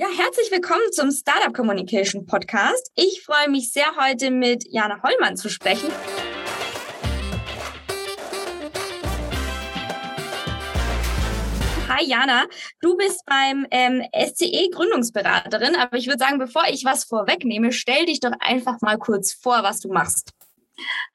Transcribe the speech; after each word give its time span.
Ja, 0.00 0.06
herzlich 0.16 0.50
willkommen 0.50 0.90
zum 0.92 1.10
Startup 1.10 1.52
Communication 1.52 2.24
Podcast. 2.24 2.90
Ich 2.96 3.22
freue 3.22 3.50
mich 3.50 3.70
sehr, 3.70 3.84
heute 4.00 4.30
mit 4.30 4.64
Jana 4.66 5.02
Hollmann 5.02 5.36
zu 5.36 5.50
sprechen. 5.50 5.90
Hi 11.86 12.02
Jana, 12.02 12.46
du 12.80 12.96
bist 12.96 13.26
beim 13.26 13.66
ähm, 13.70 14.02
SCE 14.14 14.70
Gründungsberaterin, 14.70 15.76
aber 15.76 15.98
ich 15.98 16.06
würde 16.06 16.18
sagen, 16.18 16.38
bevor 16.38 16.62
ich 16.70 16.86
was 16.86 17.04
vorwegnehme, 17.04 17.70
stell 17.70 18.06
dich 18.06 18.20
doch 18.20 18.32
einfach 18.40 18.80
mal 18.80 18.96
kurz 18.96 19.34
vor, 19.34 19.62
was 19.62 19.80
du 19.80 19.92
machst. 19.92 20.32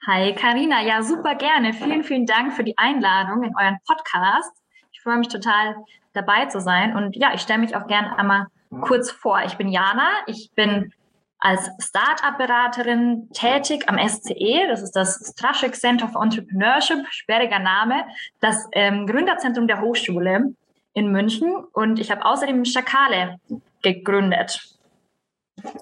Hi 0.05 0.35
Karina, 0.35 0.83
ja 0.83 1.01
super 1.01 1.33
gerne. 1.33 1.73
Vielen, 1.73 2.03
vielen 2.03 2.27
Dank 2.27 2.53
für 2.53 2.63
die 2.63 2.77
Einladung 2.77 3.41
in 3.41 3.55
euren 3.59 3.79
Podcast. 3.87 4.51
Ich 4.91 5.01
freue 5.01 5.17
mich 5.17 5.29
total 5.29 5.75
dabei 6.13 6.45
zu 6.45 6.61
sein 6.61 6.95
und 6.95 7.15
ja, 7.15 7.33
ich 7.33 7.41
stelle 7.41 7.61
mich 7.61 7.75
auch 7.75 7.87
gerne 7.87 8.15
einmal 8.19 8.45
kurz 8.81 9.11
vor. 9.11 9.41
Ich 9.45 9.55
bin 9.55 9.69
Jana, 9.69 10.09
ich 10.27 10.51
bin 10.55 10.93
als 11.39 11.69
Start-up-Beraterin 11.79 13.29
tätig 13.33 13.87
am 13.87 13.97
SCE, 13.97 14.67
das 14.67 14.81
ist 14.81 14.95
das 14.95 15.33
Straschek 15.33 15.75
Center 15.75 16.07
for 16.07 16.23
Entrepreneurship, 16.23 17.05
sperriger 17.09 17.59
Name, 17.59 18.05
das 18.39 18.67
ähm, 18.71 19.05
Gründerzentrum 19.05 19.67
der 19.67 19.81
Hochschule 19.81 20.55
in 20.93 21.11
München. 21.11 21.53
Und 21.73 21.99
ich 21.99 22.09
habe 22.09 22.25
außerdem 22.25 22.65
Schakale 22.65 23.39
gegründet. 23.83 24.74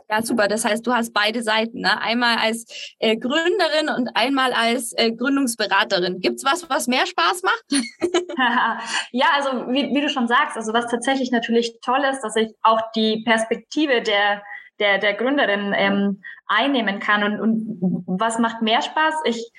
Ja, 0.09 0.21
super. 0.21 0.47
Das 0.47 0.65
heißt, 0.65 0.85
du 0.85 0.93
hast 0.93 1.13
beide 1.13 1.41
Seiten. 1.41 1.81
Ne? 1.81 1.99
Einmal 2.01 2.37
als 2.37 2.65
äh, 2.99 3.17
Gründerin 3.17 3.89
und 3.95 4.09
einmal 4.15 4.53
als 4.53 4.93
äh, 4.97 5.11
Gründungsberaterin. 5.11 6.19
Gibt 6.19 6.37
es 6.37 6.45
was, 6.45 6.69
was 6.69 6.87
mehr 6.87 7.05
Spaß 7.05 7.41
macht? 7.43 7.65
ja, 9.11 9.27
also 9.33 9.67
wie, 9.71 9.93
wie, 9.93 10.01
du 10.01 10.09
schon 10.09 10.27
sagst, 10.27 10.55
also 10.55 10.73
was 10.73 10.87
tatsächlich 10.87 11.31
natürlich 11.31 11.79
toll 11.81 12.01
ist, 12.09 12.21
dass 12.21 12.35
ich 12.35 12.53
auch 12.61 12.79
die 12.95 13.23
Perspektive 13.25 14.01
der, 14.01 14.43
der, 14.79 14.99
der 14.99 15.15
Gründerin 15.15 15.73
ähm, 15.75 16.21
einnehmen 16.47 16.99
kann. 16.99 17.23
Und, 17.23 17.39
und 17.41 18.05
was 18.19 18.37
macht 18.39 18.61
mehr 18.61 18.81
Spaß? 18.81 19.15
Ich 19.25 19.51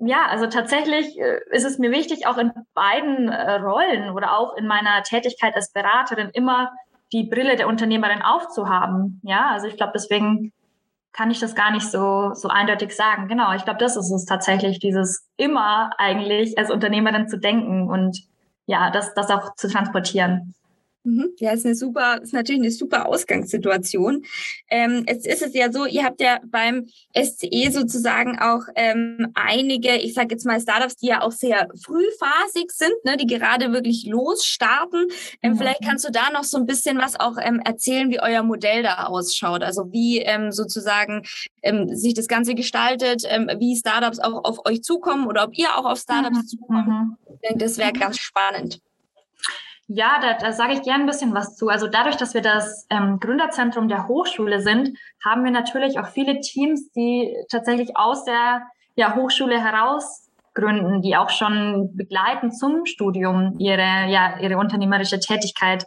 ja, 0.00 0.26
also 0.26 0.46
tatsächlich 0.46 1.18
äh, 1.18 1.40
ist 1.50 1.64
es 1.64 1.78
mir 1.78 1.90
wichtig, 1.90 2.26
auch 2.26 2.38
in 2.38 2.52
beiden 2.74 3.28
äh, 3.28 3.54
Rollen 3.54 4.10
oder 4.10 4.38
auch 4.38 4.56
in 4.56 4.66
meiner 4.66 5.02
Tätigkeit 5.02 5.56
als 5.56 5.72
Beraterin 5.72 6.30
immer 6.32 6.70
die 7.12 7.24
Brille 7.24 7.56
der 7.56 7.68
Unternehmerin 7.68 8.22
aufzuhaben. 8.22 9.20
Ja, 9.24 9.50
also 9.50 9.66
ich 9.66 9.76
glaube, 9.76 9.92
deswegen 9.94 10.52
kann 11.12 11.30
ich 11.30 11.40
das 11.40 11.54
gar 11.54 11.70
nicht 11.70 11.90
so, 11.90 12.32
so 12.34 12.48
eindeutig 12.48 12.94
sagen. 12.94 13.28
Genau, 13.28 13.52
ich 13.54 13.64
glaube, 13.64 13.80
das 13.80 13.96
ist 13.96 14.10
es 14.10 14.24
tatsächlich, 14.24 14.78
dieses 14.78 15.26
immer 15.36 15.90
eigentlich 15.98 16.58
als 16.58 16.70
Unternehmerin 16.70 17.28
zu 17.28 17.38
denken 17.38 17.88
und 17.90 18.18
ja, 18.66 18.90
das, 18.90 19.14
das 19.14 19.30
auch 19.30 19.54
zu 19.54 19.68
transportieren. 19.68 20.54
Mhm. 21.04 21.30
Ja, 21.38 21.52
ist 21.52 21.64
eine 21.64 21.74
super, 21.74 22.20
ist 22.22 22.32
natürlich 22.32 22.60
eine 22.60 22.70
super 22.70 23.06
Ausgangssituation. 23.06 24.24
Ähm, 24.68 25.04
jetzt 25.08 25.26
ist 25.26 25.42
es 25.42 25.54
ja 25.54 25.72
so, 25.72 25.86
ihr 25.86 26.04
habt 26.04 26.20
ja 26.20 26.40
beim 26.46 26.86
SCE 27.16 27.70
sozusagen 27.70 28.38
auch 28.38 28.62
ähm, 28.74 29.28
einige, 29.34 29.96
ich 29.96 30.14
sage 30.14 30.28
jetzt 30.32 30.44
mal 30.44 30.60
Startups, 30.60 30.96
die 30.96 31.06
ja 31.06 31.22
auch 31.22 31.32
sehr 31.32 31.68
frühphasig 31.82 32.70
sind, 32.72 32.92
ne, 33.04 33.16
die 33.16 33.26
gerade 33.26 33.72
wirklich 33.72 34.06
losstarten. 34.06 35.06
Ähm, 35.42 35.52
mhm. 35.52 35.56
Vielleicht 35.58 35.82
kannst 35.82 36.06
du 36.06 36.10
da 36.10 36.30
noch 36.30 36.44
so 36.44 36.58
ein 36.58 36.66
bisschen 36.66 36.98
was 36.98 37.18
auch 37.18 37.36
ähm, 37.40 37.60
erzählen, 37.64 38.10
wie 38.10 38.20
euer 38.20 38.42
Modell 38.42 38.82
da 38.82 39.06
ausschaut. 39.06 39.62
Also 39.62 39.92
wie 39.92 40.18
ähm, 40.18 40.52
sozusagen 40.52 41.22
ähm, 41.62 41.94
sich 41.96 42.14
das 42.14 42.28
Ganze 42.28 42.54
gestaltet, 42.54 43.22
wie 43.58 43.76
Startups 43.76 44.18
auch 44.18 44.44
auf 44.44 44.66
euch 44.66 44.82
zukommen 44.82 45.26
oder 45.26 45.44
ob 45.44 45.56
ihr 45.56 45.76
auch 45.76 45.84
auf 45.84 45.98
Startups 45.98 46.38
mhm. 46.38 46.46
zukommt. 46.46 46.86
Mhm. 46.86 47.16
Ich 47.34 47.40
denke, 47.48 47.64
das 47.64 47.78
wäre 47.78 47.92
ganz 47.92 48.18
spannend. 48.18 48.80
Ja, 49.90 50.18
da, 50.20 50.34
da 50.34 50.52
sage 50.52 50.74
ich 50.74 50.82
gerne 50.82 51.04
ein 51.04 51.06
bisschen 51.06 51.34
was 51.34 51.56
zu. 51.56 51.68
Also 51.68 51.86
dadurch, 51.86 52.16
dass 52.16 52.34
wir 52.34 52.42
das 52.42 52.86
ähm, 52.90 53.20
Gründerzentrum 53.20 53.88
der 53.88 54.06
Hochschule 54.06 54.60
sind, 54.60 54.98
haben 55.24 55.44
wir 55.44 55.50
natürlich 55.50 55.98
auch 55.98 56.08
viele 56.08 56.40
Teams, 56.40 56.92
die 56.92 57.34
tatsächlich 57.50 57.96
aus 57.96 58.24
der 58.24 58.62
ja, 58.96 59.14
Hochschule 59.14 59.58
heraus 59.58 60.28
gründen, 60.52 61.00
die 61.00 61.16
auch 61.16 61.30
schon 61.30 61.96
begleiten 61.96 62.52
zum 62.52 62.84
Studium 62.84 63.54
ihre, 63.58 64.10
ja, 64.10 64.38
ihre 64.40 64.58
unternehmerische 64.58 65.20
Tätigkeit 65.20 65.86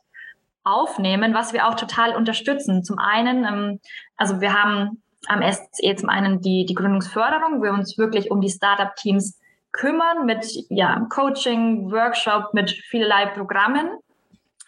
aufnehmen, 0.63 1.35
was 1.35 1.53
wir 1.53 1.67
auch 1.67 1.75
total 1.75 2.15
unterstützen. 2.15 2.83
Zum 2.83 2.97
einen, 2.97 3.45
ähm, 3.45 3.79
also 4.17 4.41
wir 4.41 4.53
haben 4.53 5.03
am 5.27 5.43
SCE 5.43 5.95
zum 5.95 6.09
einen 6.09 6.41
die, 6.41 6.65
die 6.65 6.73
Gründungsförderung, 6.73 7.61
wir 7.61 7.71
uns 7.71 7.99
wirklich 7.99 8.31
um 8.31 8.41
die 8.41 8.49
Startup-Teams 8.49 9.37
kümmern 9.71 10.25
mit 10.25 10.45
ja, 10.69 11.07
Coaching, 11.09 11.91
Workshop, 11.91 12.53
mit 12.53 12.71
vielerlei 12.71 13.27
Programmen, 13.27 13.89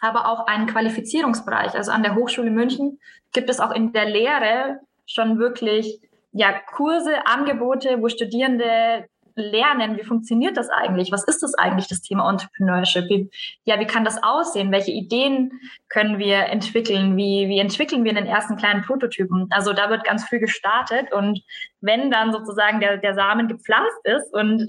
aber 0.00 0.28
auch 0.28 0.46
einen 0.46 0.66
Qualifizierungsbereich. 0.66 1.74
Also 1.74 1.90
an 1.92 2.02
der 2.02 2.14
Hochschule 2.14 2.50
München 2.50 2.98
gibt 3.32 3.50
es 3.50 3.60
auch 3.60 3.72
in 3.72 3.92
der 3.92 4.06
Lehre 4.06 4.80
schon 5.06 5.38
wirklich 5.38 6.00
ja, 6.32 6.52
Kurse, 6.52 7.26
Angebote, 7.26 8.00
wo 8.00 8.08
Studierende 8.08 9.06
lernen, 9.36 9.96
wie 9.96 10.04
funktioniert 10.04 10.56
das 10.56 10.68
eigentlich? 10.68 11.10
Was 11.10 11.24
ist 11.24 11.42
das 11.42 11.54
eigentlich, 11.54 11.88
das 11.88 12.02
Thema 12.02 12.28
Entrepreneurship? 12.30 13.08
Wie, 13.08 13.30
ja, 13.64 13.80
wie 13.80 13.86
kann 13.86 14.04
das 14.04 14.22
aussehen? 14.22 14.70
Welche 14.70 14.92
Ideen 14.92 15.52
können 15.88 16.18
wir 16.18 16.46
entwickeln? 16.46 17.16
Wie, 17.16 17.48
wie 17.48 17.58
entwickeln 17.58 18.04
wir 18.04 18.14
den 18.14 18.26
ersten 18.26 18.56
kleinen 18.56 18.82
Prototypen? 18.82 19.46
Also 19.50 19.72
da 19.72 19.90
wird 19.90 20.04
ganz 20.04 20.24
früh 20.24 20.38
gestartet 20.38 21.12
und 21.12 21.40
wenn 21.80 22.10
dann 22.10 22.32
sozusagen 22.32 22.80
der, 22.80 22.98
der 22.98 23.14
Samen 23.14 23.48
gepflanzt 23.48 23.98
ist 24.04 24.32
und 24.32 24.68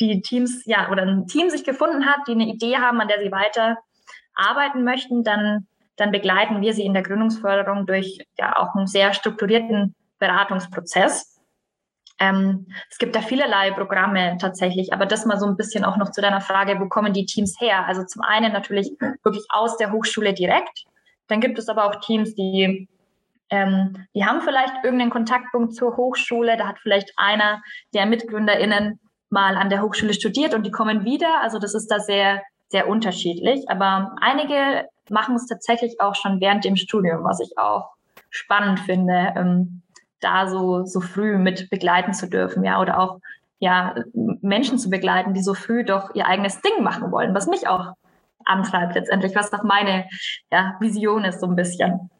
die 0.00 0.20
Teams, 0.20 0.64
ja, 0.66 0.90
oder 0.90 1.02
ein 1.02 1.26
Team 1.26 1.50
sich 1.50 1.64
gefunden 1.64 2.06
hat, 2.06 2.26
die 2.28 2.32
eine 2.32 2.46
Idee 2.46 2.76
haben, 2.76 3.00
an 3.00 3.08
der 3.08 3.20
sie 3.20 3.32
weiter 3.32 3.78
arbeiten 4.34 4.84
möchten, 4.84 5.24
dann, 5.24 5.66
dann 5.96 6.12
begleiten 6.12 6.60
wir 6.60 6.74
sie 6.74 6.84
in 6.84 6.94
der 6.94 7.02
Gründungsförderung 7.02 7.86
durch 7.86 8.18
ja 8.38 8.56
auch 8.56 8.74
einen 8.74 8.86
sehr 8.86 9.12
strukturierten 9.12 9.94
Beratungsprozess. 10.18 11.40
Ähm, 12.18 12.66
es 12.90 12.98
gibt 12.98 13.14
da 13.14 13.20
vielerlei 13.20 13.72
Programme 13.72 14.36
tatsächlich, 14.40 14.92
aber 14.92 15.06
das 15.06 15.26
mal 15.26 15.38
so 15.38 15.46
ein 15.46 15.56
bisschen 15.56 15.84
auch 15.84 15.96
noch 15.96 16.10
zu 16.10 16.20
deiner 16.20 16.40
Frage, 16.40 16.80
wo 16.80 16.88
kommen 16.88 17.12
die 17.12 17.26
Teams 17.26 17.60
her? 17.60 17.86
Also 17.86 18.04
zum 18.04 18.22
einen 18.22 18.52
natürlich 18.52 18.90
wirklich 19.22 19.44
aus 19.50 19.76
der 19.76 19.92
Hochschule 19.92 20.32
direkt. 20.32 20.84
Dann 21.28 21.40
gibt 21.40 21.58
es 21.58 21.68
aber 21.68 21.84
auch 21.84 22.00
Teams, 22.00 22.34
die 22.34 22.88
ähm, 23.50 24.06
die 24.14 24.24
haben 24.24 24.40
vielleicht 24.40 24.74
irgendeinen 24.82 25.10
Kontaktpunkt 25.10 25.74
zur 25.74 25.96
Hochschule. 25.96 26.56
Da 26.56 26.66
hat 26.66 26.78
vielleicht 26.80 27.12
einer 27.16 27.62
der 27.94 28.06
MitgründerInnen 28.06 28.98
mal 29.30 29.56
an 29.56 29.70
der 29.70 29.82
Hochschule 29.82 30.14
studiert 30.14 30.54
und 30.54 30.64
die 30.64 30.70
kommen 30.70 31.04
wieder. 31.04 31.40
Also 31.42 31.58
das 31.58 31.74
ist 31.74 31.88
da 31.88 31.98
sehr, 31.98 32.42
sehr 32.68 32.88
unterschiedlich. 32.88 33.68
Aber 33.68 34.14
einige 34.20 34.88
machen 35.10 35.36
es 35.36 35.46
tatsächlich 35.46 36.00
auch 36.00 36.14
schon 36.14 36.40
während 36.40 36.64
dem 36.64 36.76
Studium, 36.76 37.24
was 37.24 37.40
ich 37.40 37.58
auch 37.58 37.90
spannend 38.30 38.80
finde, 38.80 39.32
ähm, 39.36 39.82
da 40.20 40.48
so, 40.48 40.84
so 40.84 41.00
früh 41.00 41.38
mit 41.38 41.70
begleiten 41.70 42.14
zu 42.14 42.28
dürfen, 42.28 42.64
ja, 42.64 42.80
oder 42.80 42.98
auch 42.98 43.20
ja, 43.58 43.94
Menschen 44.14 44.78
zu 44.78 44.90
begleiten, 44.90 45.34
die 45.34 45.42
so 45.42 45.54
früh 45.54 45.84
doch 45.84 46.14
ihr 46.14 46.26
eigenes 46.26 46.60
Ding 46.60 46.82
machen 46.82 47.10
wollen, 47.10 47.34
was 47.34 47.46
mich 47.46 47.68
auch 47.68 47.92
antreibt 48.44 48.94
letztendlich, 48.94 49.34
was 49.34 49.50
doch 49.50 49.62
meine 49.62 50.06
ja, 50.50 50.76
Vision 50.80 51.24
ist 51.24 51.40
so 51.40 51.46
ein 51.46 51.56
bisschen. 51.56 52.10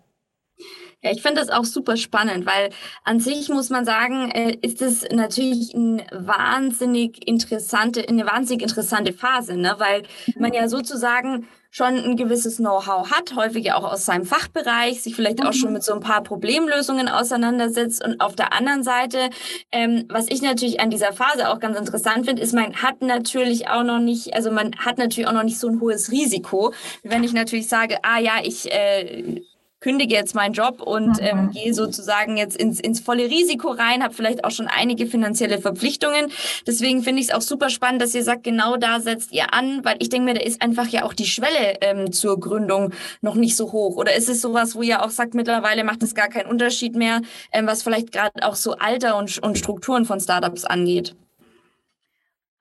Ja, 1.03 1.13
ich 1.13 1.23
finde 1.23 1.41
das 1.41 1.51
auch 1.51 1.65
super 1.65 1.97
spannend, 1.97 2.47
weil 2.47 2.71
an 3.05 3.21
sich 3.21 3.49
muss 3.49 3.71
man 3.71 3.85
sagen, 3.85 4.31
äh, 4.31 4.57
ist 4.63 4.81
es 4.81 5.05
natürlich 5.11 5.75
eine 5.75 6.05
wahnsinnig 6.11 7.29
interessante, 7.29 8.09
eine 8.09 8.27
wahnsinnig 8.27 8.63
interessante 8.63 9.13
Phase, 9.13 9.57
ne? 9.57 9.75
weil 9.79 10.05
man 10.37 10.53
ja 10.55 10.69
sozusagen 10.69 11.47
schon 11.71 11.99
ein 11.99 12.17
gewisses 12.17 12.57
Know-how 12.57 13.11
hat, 13.11 13.37
häufig 13.37 13.73
auch 13.73 13.85
aus 13.85 14.07
seinem 14.07 14.25
Fachbereich, 14.25 15.03
sich 15.03 15.15
vielleicht 15.15 15.45
auch 15.45 15.53
schon 15.53 15.69
mhm. 15.69 15.75
mit 15.75 15.85
so 15.85 15.93
ein 15.93 16.01
paar 16.01 16.23
Problemlösungen 16.23 17.11
auseinandersetzt. 17.11 18.03
Und 18.03 18.23
auf 18.23 18.35
der 18.35 18.55
anderen 18.55 18.83
Seite, 18.83 19.29
ähm, 19.73 20.07
was 20.09 20.27
ich 20.31 20.41
natürlich 20.41 20.81
an 20.81 20.89
dieser 20.89 21.13
Phase 21.13 21.51
auch 21.51 21.61
ganz 21.61 21.79
interessant 21.79 22.25
finde, 22.25 22.41
ist, 22.41 22.55
man 22.55 22.77
hat 22.77 23.03
natürlich 23.03 23.69
auch 23.69 23.83
noch 23.83 23.99
nicht, 23.99 24.33
also 24.33 24.51
man 24.51 24.75
hat 24.79 24.97
natürlich 24.97 25.29
auch 25.29 25.35
noch 25.35 25.43
nicht 25.43 25.59
so 25.59 25.69
ein 25.69 25.81
hohes 25.83 26.11
Risiko. 26.11 26.73
Wenn 27.03 27.25
ich 27.25 27.35
natürlich 27.35 27.69
sage, 27.69 27.99
ah 28.03 28.19
ja, 28.19 28.37
ich 28.43 28.73
äh, 28.73 29.43
kündige 29.81 30.15
jetzt 30.15 30.35
meinen 30.35 30.55
Job 30.55 30.81
und 30.81 31.19
ähm, 31.21 31.47
mhm. 31.47 31.51
gehe 31.51 31.75
sozusagen 31.75 32.37
jetzt 32.37 32.57
ins, 32.57 32.81
ins 32.81 33.01
volle 33.01 33.25
Risiko 33.25 33.69
rein, 33.69 34.03
habe 34.03 34.15
vielleicht 34.15 34.45
auch 34.45 34.51
schon 34.51 34.69
einige 34.69 35.07
finanzielle 35.07 35.59
Verpflichtungen. 35.59 36.31
Deswegen 36.67 37.03
finde 37.03 37.21
ich 37.21 37.29
es 37.29 37.35
auch 37.35 37.43
super 37.43 37.69
spannend, 37.69 38.01
dass 38.01 38.15
ihr 38.15 38.25
sagt, 38.25 38.45
genau 38.45 38.77
da 38.77 39.01
setzt 39.01 39.33
ihr 39.33 39.53
an, 39.53 39.85
weil 39.85 39.97
ich 39.99 40.09
denke 40.09 40.25
mir, 40.27 40.35
da 40.35 40.41
ist 40.41 40.63
einfach 40.63 40.87
ja 40.89 41.05
auch 41.05 41.13
die 41.13 41.27
Schwelle 41.27 41.77
ähm, 41.83 42.13
zur 42.13 42.41
Gründung 42.41 42.93
noch 43.21 43.35
nicht 43.35 43.57
so 43.57 43.73
hoch. 43.73 43.97
Oder 43.97 44.15
ist 44.15 44.29
es 44.29 44.41
sowas, 44.41 44.75
wo 44.75 44.83
ihr 44.83 45.05
auch 45.05 45.11
sagt, 45.11 45.35
mittlerweile 45.35 45.85
macht 45.85 46.03
es 46.03 46.15
gar 46.15 46.29
keinen 46.29 46.49
Unterschied 46.49 46.97
mehr, 46.97 47.21
ähm, 47.53 47.67
was 47.67 47.83
vielleicht 47.83 48.13
gerade 48.13 48.47
auch 48.47 48.55
so 48.55 48.77
Alter 48.77 49.17
und, 49.17 49.39
und 49.43 49.59
Strukturen 49.59 50.05
von 50.07 50.21
Startups 50.21 50.65
angeht? 50.65 51.15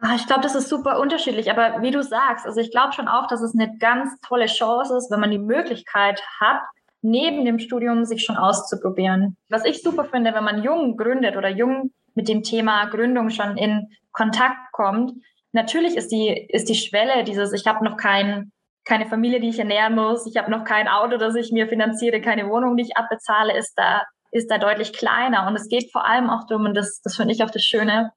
Ah, 0.02 0.16
ich 0.16 0.28
glaube, 0.28 0.42
das 0.42 0.56
ist 0.56 0.68
super 0.68 1.00
unterschiedlich, 1.00 1.50
aber 1.50 1.82
wie 1.82 1.92
du 1.92 2.04
sagst, 2.04 2.46
also 2.46 2.60
ich 2.60 2.70
glaube 2.70 2.94
schon 2.94 3.08
auch, 3.08 3.28
dass 3.28 3.42
es 3.42 3.54
eine 3.54 3.78
ganz 3.78 4.20
tolle 4.22 4.48
Chance 4.48 4.96
ist, 4.98 5.10
wenn 5.10 5.22
man 5.22 5.32
die 5.32 5.40
Möglichkeit 5.40 6.22
hat, 6.40 6.62
neben 7.06 7.46
dem 7.46 7.60
Studium 7.60 8.06
sich 8.06 8.24
schon 8.24 8.38
auszuprobieren. 8.38 9.38
Was 9.50 9.66
ich 9.66 9.82
super 9.82 10.06
finde, 10.06 10.34
wenn 10.34 10.44
man 10.44 10.64
jung 10.64 10.98
gründet 10.98 11.38
oder 11.38 11.50
jung 11.50 11.92
mit 12.16 12.28
dem 12.28 12.44
Thema 12.44 12.86
Gründung 12.86 13.30
schon 13.30 13.58
in 13.58 13.90
Kontakt 14.12 14.72
kommt, 14.72 15.14
natürlich 15.52 15.96
ist 15.96 16.12
die, 16.12 16.48
ist 16.50 16.70
die 16.70 16.76
Schwelle 16.76 17.24
dieses, 17.24 17.54
ich 17.54 17.68
habe 17.68 17.84
noch 17.86 17.98
kein 17.98 18.52
keine 18.86 19.08
Familie, 19.08 19.40
die 19.40 19.50
ich 19.50 19.60
ernähren 19.60 19.96
muss, 19.96 20.28
ich 20.28 20.38
habe 20.38 20.52
noch 20.52 20.64
kein 20.64 20.88
Auto, 20.88 21.18
das 21.18 21.36
ich 21.36 21.52
mir 21.52 21.68
finanziere, 21.68 22.22
keine 22.22 22.48
Wohnung, 22.48 22.78
die 22.78 22.84
ich 22.84 22.96
abbezahle, 22.96 23.58
ist 23.58 23.74
da, 23.76 24.04
ist 24.32 24.50
da 24.52 24.60
deutlich 24.60 24.94
kleiner. 24.94 25.48
Und 25.48 25.56
es 25.56 25.68
geht 25.68 25.92
vor 25.92 26.06
allem 26.06 26.30
auch 26.30 26.46
darum, 26.48 26.66
und 26.66 26.76
das, 26.76 27.02
das 27.02 27.16
finde 27.16 27.34
ich 27.34 27.44
auch 27.44 27.50
das 27.50 27.64
Schöne, 27.64 28.12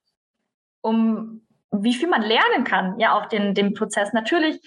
um 0.82 1.40
wie 1.70 1.94
viel 1.94 2.08
man 2.08 2.22
lernen 2.22 2.64
kann, 2.64 2.98
ja, 3.00 3.18
auch 3.18 3.26
den, 3.26 3.54
den 3.54 3.74
Prozess. 3.74 4.12
Natürlich 4.12 4.60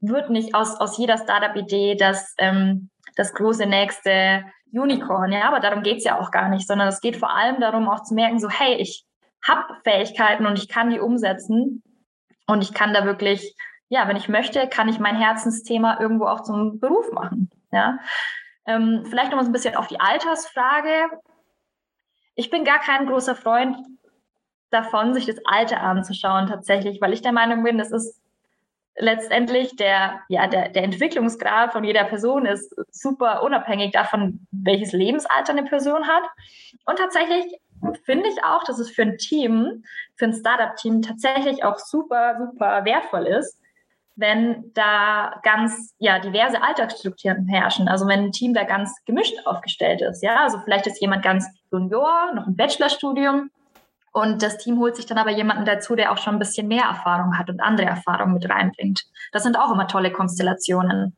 wird 0.00 0.28
nicht 0.28 0.54
aus, 0.54 0.78
aus 0.80 0.98
jeder 0.98 1.18
Startup-Idee 1.18 1.96
das, 1.96 2.34
ähm, 2.38 2.90
das 3.14 3.34
große 3.34 3.66
nächste 3.66 4.44
Unicorn, 4.72 5.32
ja, 5.32 5.48
aber 5.48 5.60
darum 5.60 5.82
geht's 5.82 6.04
ja 6.04 6.18
auch 6.18 6.30
gar 6.30 6.48
nicht, 6.48 6.66
sondern 6.66 6.88
es 6.88 7.00
geht 7.00 7.16
vor 7.16 7.34
allem 7.34 7.60
darum, 7.60 7.88
auch 7.88 8.02
zu 8.02 8.14
merken, 8.14 8.40
so, 8.40 8.48
hey, 8.48 8.74
ich 8.74 9.04
habe 9.46 9.74
Fähigkeiten 9.84 10.46
und 10.46 10.58
ich 10.58 10.68
kann 10.68 10.90
die 10.90 11.00
umsetzen 11.00 11.82
und 12.46 12.62
ich 12.62 12.74
kann 12.74 12.92
da 12.92 13.04
wirklich, 13.04 13.54
ja, 13.88 14.08
wenn 14.08 14.16
ich 14.16 14.28
möchte, 14.28 14.68
kann 14.68 14.88
ich 14.88 14.98
mein 14.98 15.16
Herzensthema 15.16 16.00
irgendwo 16.00 16.26
auch 16.26 16.42
zum 16.42 16.80
Beruf 16.80 17.12
machen, 17.12 17.50
ja. 17.70 17.98
Ähm, 18.66 19.04
vielleicht 19.08 19.30
noch 19.30 19.36
mal 19.36 19.44
so 19.44 19.50
ein 19.50 19.52
bisschen 19.52 19.76
auf 19.76 19.88
die 19.88 20.00
Altersfrage. 20.00 21.10
Ich 22.34 22.48
bin 22.50 22.64
gar 22.64 22.78
kein 22.78 23.06
großer 23.06 23.34
Freund 23.34 23.76
davon, 24.70 25.12
sich 25.12 25.26
das 25.26 25.36
Alter 25.44 25.82
anzuschauen 25.82 26.46
tatsächlich, 26.46 27.00
weil 27.00 27.12
ich 27.12 27.20
der 27.20 27.32
Meinung 27.32 27.62
bin, 27.62 27.78
das 27.78 27.92
ist 27.92 28.20
letztendlich 28.96 29.76
der, 29.76 30.20
ja, 30.28 30.46
der, 30.46 30.68
der 30.68 30.84
Entwicklungsgrad 30.84 31.72
von 31.72 31.84
jeder 31.84 32.04
Person 32.04 32.46
ist 32.46 32.74
super 32.90 33.42
unabhängig 33.42 33.92
davon, 33.92 34.46
welches 34.50 34.92
Lebensalter 34.92 35.52
eine 35.52 35.64
Person 35.64 36.06
hat. 36.06 36.22
Und 36.86 36.98
tatsächlich 36.98 37.60
finde 38.04 38.28
ich 38.28 38.44
auch, 38.44 38.64
dass 38.64 38.78
es 38.78 38.90
für 38.90 39.02
ein 39.02 39.18
Team, 39.18 39.84
für 40.16 40.26
ein 40.26 40.32
Startup-Team 40.32 41.02
tatsächlich 41.02 41.64
auch 41.64 41.78
super, 41.78 42.36
super 42.38 42.84
wertvoll 42.84 43.26
ist, 43.26 43.58
wenn 44.16 44.72
da 44.74 45.40
ganz 45.42 45.94
ja, 45.98 46.20
diverse 46.20 46.62
Alltagsstrukturen 46.62 47.48
herrschen. 47.48 47.88
Also 47.88 48.06
wenn 48.06 48.26
ein 48.26 48.32
Team 48.32 48.54
da 48.54 48.62
ganz 48.62 48.94
gemischt 49.06 49.34
aufgestellt 49.44 50.02
ist. 50.02 50.22
Ja, 50.22 50.44
also 50.44 50.58
vielleicht 50.64 50.86
ist 50.86 51.00
jemand 51.00 51.24
ganz 51.24 51.46
Junior, 51.72 52.32
noch 52.34 52.46
ein 52.46 52.56
Bachelorstudium 52.56 53.50
und 54.14 54.42
das 54.42 54.58
Team 54.58 54.78
holt 54.78 54.94
sich 54.94 55.06
dann 55.06 55.18
aber 55.18 55.32
jemanden 55.32 55.64
dazu, 55.64 55.96
der 55.96 56.12
auch 56.12 56.18
schon 56.18 56.36
ein 56.36 56.38
bisschen 56.38 56.68
mehr 56.68 56.84
Erfahrung 56.84 57.36
hat 57.36 57.50
und 57.50 57.60
andere 57.60 57.88
Erfahrungen 57.88 58.34
mit 58.34 58.48
reinbringt. 58.48 59.02
Das 59.32 59.42
sind 59.42 59.58
auch 59.58 59.72
immer 59.72 59.88
tolle 59.88 60.12
Konstellationen. 60.12 61.16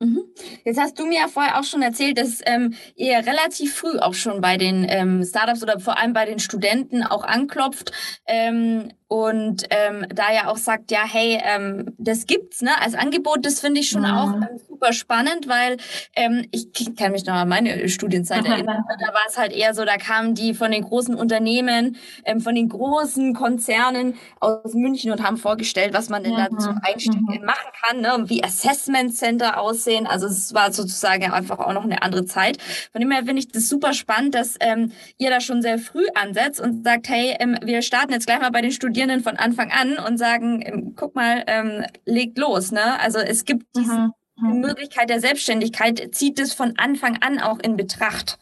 Mhm. 0.00 0.22
Jetzt 0.64 0.80
hast 0.80 0.98
du 0.98 1.04
mir 1.04 1.20
ja 1.20 1.28
vorher 1.28 1.60
auch 1.60 1.64
schon 1.64 1.82
erzählt, 1.82 2.18
dass 2.18 2.40
ähm, 2.46 2.74
ihr 2.96 3.18
relativ 3.18 3.76
früh 3.76 3.98
auch 3.98 4.14
schon 4.14 4.40
bei 4.40 4.56
den 4.56 4.86
ähm, 4.88 5.22
Startups 5.22 5.62
oder 5.62 5.78
vor 5.78 5.98
allem 5.98 6.14
bei 6.14 6.24
den 6.24 6.38
Studenten 6.38 7.02
auch 7.02 7.24
anklopft 7.24 7.92
ähm, 8.26 8.90
und 9.06 9.64
ähm, 9.68 10.06
da 10.14 10.32
ja 10.32 10.48
auch 10.48 10.56
sagt, 10.56 10.90
ja, 10.90 11.04
hey, 11.06 11.38
ähm, 11.44 11.94
das 11.98 12.26
gibt's 12.26 12.62
ne 12.62 12.70
als 12.80 12.94
Angebot. 12.94 13.44
Das 13.44 13.60
finde 13.60 13.80
ich 13.80 13.90
schon 13.90 14.02
mhm. 14.02 14.10
auch 14.10 14.32
ähm, 14.32 14.48
super 14.66 14.92
spannend, 14.94 15.46
weil 15.46 15.76
ähm, 16.16 16.48
ich 16.52 16.68
kann 16.96 17.12
mich 17.12 17.26
noch 17.26 17.34
an 17.34 17.48
meine 17.48 17.88
Studienzeit 17.90 18.44
erinnern. 18.46 18.82
Da 18.88 19.08
war 19.08 19.22
es 19.28 19.36
halt 19.36 19.52
eher 19.52 19.74
so, 19.74 19.84
da 19.84 19.98
kamen 19.98 20.34
die 20.34 20.54
von 20.54 20.70
den 20.70 20.84
großen 20.84 21.14
Unternehmen, 21.14 21.96
ähm, 22.24 22.40
von 22.40 22.54
den 22.54 22.70
großen 22.70 23.34
Konzernen 23.34 24.16
aus 24.40 24.72
München 24.72 25.12
und 25.12 25.22
haben 25.22 25.36
vorgestellt, 25.36 25.92
was 25.92 26.08
man 26.08 26.24
denn 26.24 26.32
mhm. 26.32 26.36
da 26.38 26.58
zum 26.58 26.80
Einstieg 26.82 27.14
mhm. 27.14 27.44
machen 27.44 27.70
kann, 27.84 28.00
ne? 28.00 28.24
wie 28.28 28.42
Assessment 28.42 29.14
Center 29.14 29.60
aussehen. 29.60 30.06
Also 30.06 30.26
es 30.26 30.54
war 30.54 30.72
sozusagen 30.72 31.30
einfach 31.30 31.58
auch 31.58 31.74
noch 31.74 31.84
eine 31.84 32.00
andere 32.02 32.24
Zeit. 32.24 32.56
Von 32.90 33.02
dem 33.02 33.10
her 33.10 33.24
finde 33.26 33.40
ich 33.40 33.48
das 33.48 33.68
super 33.68 33.92
spannend, 33.92 34.34
dass 34.34 34.56
ähm, 34.60 34.92
ihr 35.18 35.28
da 35.28 35.42
schon 35.42 35.60
sehr 35.60 35.78
früh 35.78 36.06
ansetzt 36.14 36.58
und 36.58 36.84
sagt, 36.84 37.10
hey, 37.10 37.36
ähm, 37.38 37.58
wir 37.62 37.82
starten 37.82 38.12
jetzt 38.12 38.26
gleich 38.26 38.40
mal 38.40 38.50
bei 38.50 38.62
den 38.62 38.72
Studierenden 38.72 38.93
Studierenden 38.94 39.24
von 39.24 39.36
Anfang 39.36 39.72
an 39.72 39.98
und 39.98 40.18
sagen, 40.18 40.62
ähm, 40.64 40.94
guck 40.96 41.16
mal, 41.16 41.42
ähm, 41.48 41.84
legt 42.04 42.38
los. 42.38 42.70
Ne? 42.70 43.00
Also 43.00 43.18
es 43.18 43.44
gibt 43.44 43.66
diese 43.74 43.92
mhm. 43.92 44.12
mhm. 44.36 44.60
Möglichkeit 44.60 45.10
der 45.10 45.18
Selbstständigkeit, 45.18 46.14
zieht 46.14 46.38
es 46.38 46.54
von 46.54 46.74
Anfang 46.76 47.18
an 47.20 47.40
auch 47.40 47.58
in 47.58 47.76
Betracht. 47.76 48.38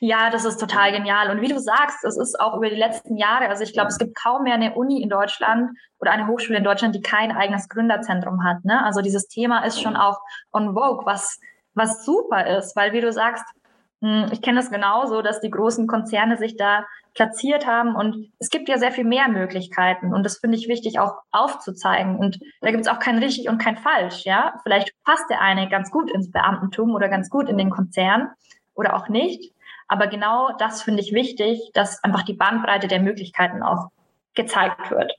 Ja, 0.00 0.30
das 0.30 0.46
ist 0.46 0.58
total 0.58 0.92
genial. 0.92 1.30
Und 1.30 1.42
wie 1.42 1.48
du 1.48 1.58
sagst, 1.58 2.04
es 2.04 2.16
ist 2.16 2.40
auch 2.40 2.56
über 2.56 2.70
die 2.70 2.76
letzten 2.76 3.18
Jahre, 3.18 3.48
also 3.50 3.64
ich 3.64 3.74
glaube, 3.74 3.88
es 3.88 3.98
gibt 3.98 4.14
kaum 4.14 4.44
mehr 4.44 4.54
eine 4.54 4.74
Uni 4.74 5.02
in 5.02 5.10
Deutschland 5.10 5.76
oder 5.98 6.12
eine 6.12 6.26
Hochschule 6.26 6.58
in 6.58 6.64
Deutschland, 6.64 6.94
die 6.94 7.02
kein 7.02 7.30
eigenes 7.30 7.68
Gründerzentrum 7.68 8.44
hat. 8.44 8.64
Ne? 8.64 8.82
Also 8.82 9.02
dieses 9.02 9.28
Thema 9.28 9.62
ist 9.64 9.80
schon 9.80 9.96
auch 9.96 10.18
on 10.52 10.72
vogue, 10.72 11.04
was, 11.04 11.38
was 11.74 12.06
super 12.06 12.46
ist, 12.46 12.74
weil 12.76 12.94
wie 12.94 13.02
du 13.02 13.12
sagst, 13.12 13.44
ich 14.32 14.42
kenne 14.42 14.58
das 14.58 14.70
genauso, 14.70 15.22
dass 15.22 15.40
die 15.40 15.50
großen 15.50 15.86
Konzerne 15.86 16.36
sich 16.36 16.56
da 16.56 16.86
platziert 17.14 17.66
haben 17.66 17.94
und 17.94 18.32
es 18.38 18.50
gibt 18.50 18.68
ja 18.68 18.78
sehr 18.78 18.90
viel 18.90 19.04
mehr 19.04 19.28
Möglichkeiten 19.28 20.12
und 20.12 20.24
das 20.24 20.38
finde 20.38 20.56
ich 20.56 20.66
wichtig 20.66 20.98
auch 20.98 21.18
aufzuzeigen 21.30 22.16
und 22.16 22.40
da 22.62 22.70
gibt 22.70 22.82
es 22.82 22.88
auch 22.88 22.98
kein 22.98 23.18
richtig 23.18 23.48
und 23.48 23.58
kein 23.58 23.76
falsch, 23.76 24.24
ja. 24.24 24.54
Vielleicht 24.64 24.92
passt 25.04 25.30
der 25.30 25.40
eine 25.40 25.68
ganz 25.68 25.90
gut 25.90 26.10
ins 26.10 26.32
Beamtentum 26.32 26.94
oder 26.94 27.08
ganz 27.08 27.30
gut 27.30 27.48
in 27.48 27.58
den 27.58 27.70
Konzern 27.70 28.30
oder 28.74 28.96
auch 28.96 29.08
nicht, 29.08 29.52
aber 29.86 30.08
genau 30.08 30.50
das 30.58 30.82
finde 30.82 31.00
ich 31.00 31.12
wichtig, 31.12 31.70
dass 31.74 32.02
einfach 32.02 32.22
die 32.22 32.34
Bandbreite 32.34 32.88
der 32.88 33.00
Möglichkeiten 33.00 33.62
auch 33.62 33.90
gezeigt 34.34 34.90
wird. 34.90 35.12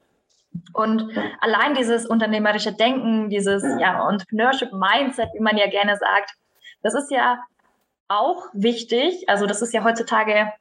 Und 0.74 1.09
allein 1.39 1.74
dieses 1.75 2.06
unternehmerische 2.06 2.74
Denken, 2.74 3.29
dieses 3.29 3.63
ja, 3.79 4.09
Entrepreneurship 4.09 4.71
Mindset, 4.74 5.29
wie 5.33 5.41
man 5.41 5.57
ja 5.57 5.68
gerne 5.69 5.95
sagt, 5.95 6.33
das 6.81 6.95
ist 6.95 7.12
ja 7.12 7.39
auch 8.07 8.45
wichtig. 8.53 9.27
Also 9.27 9.45
das 9.45 9.61
ist 9.61 9.73
ja 9.73 9.83
heutzutage, 9.83 10.51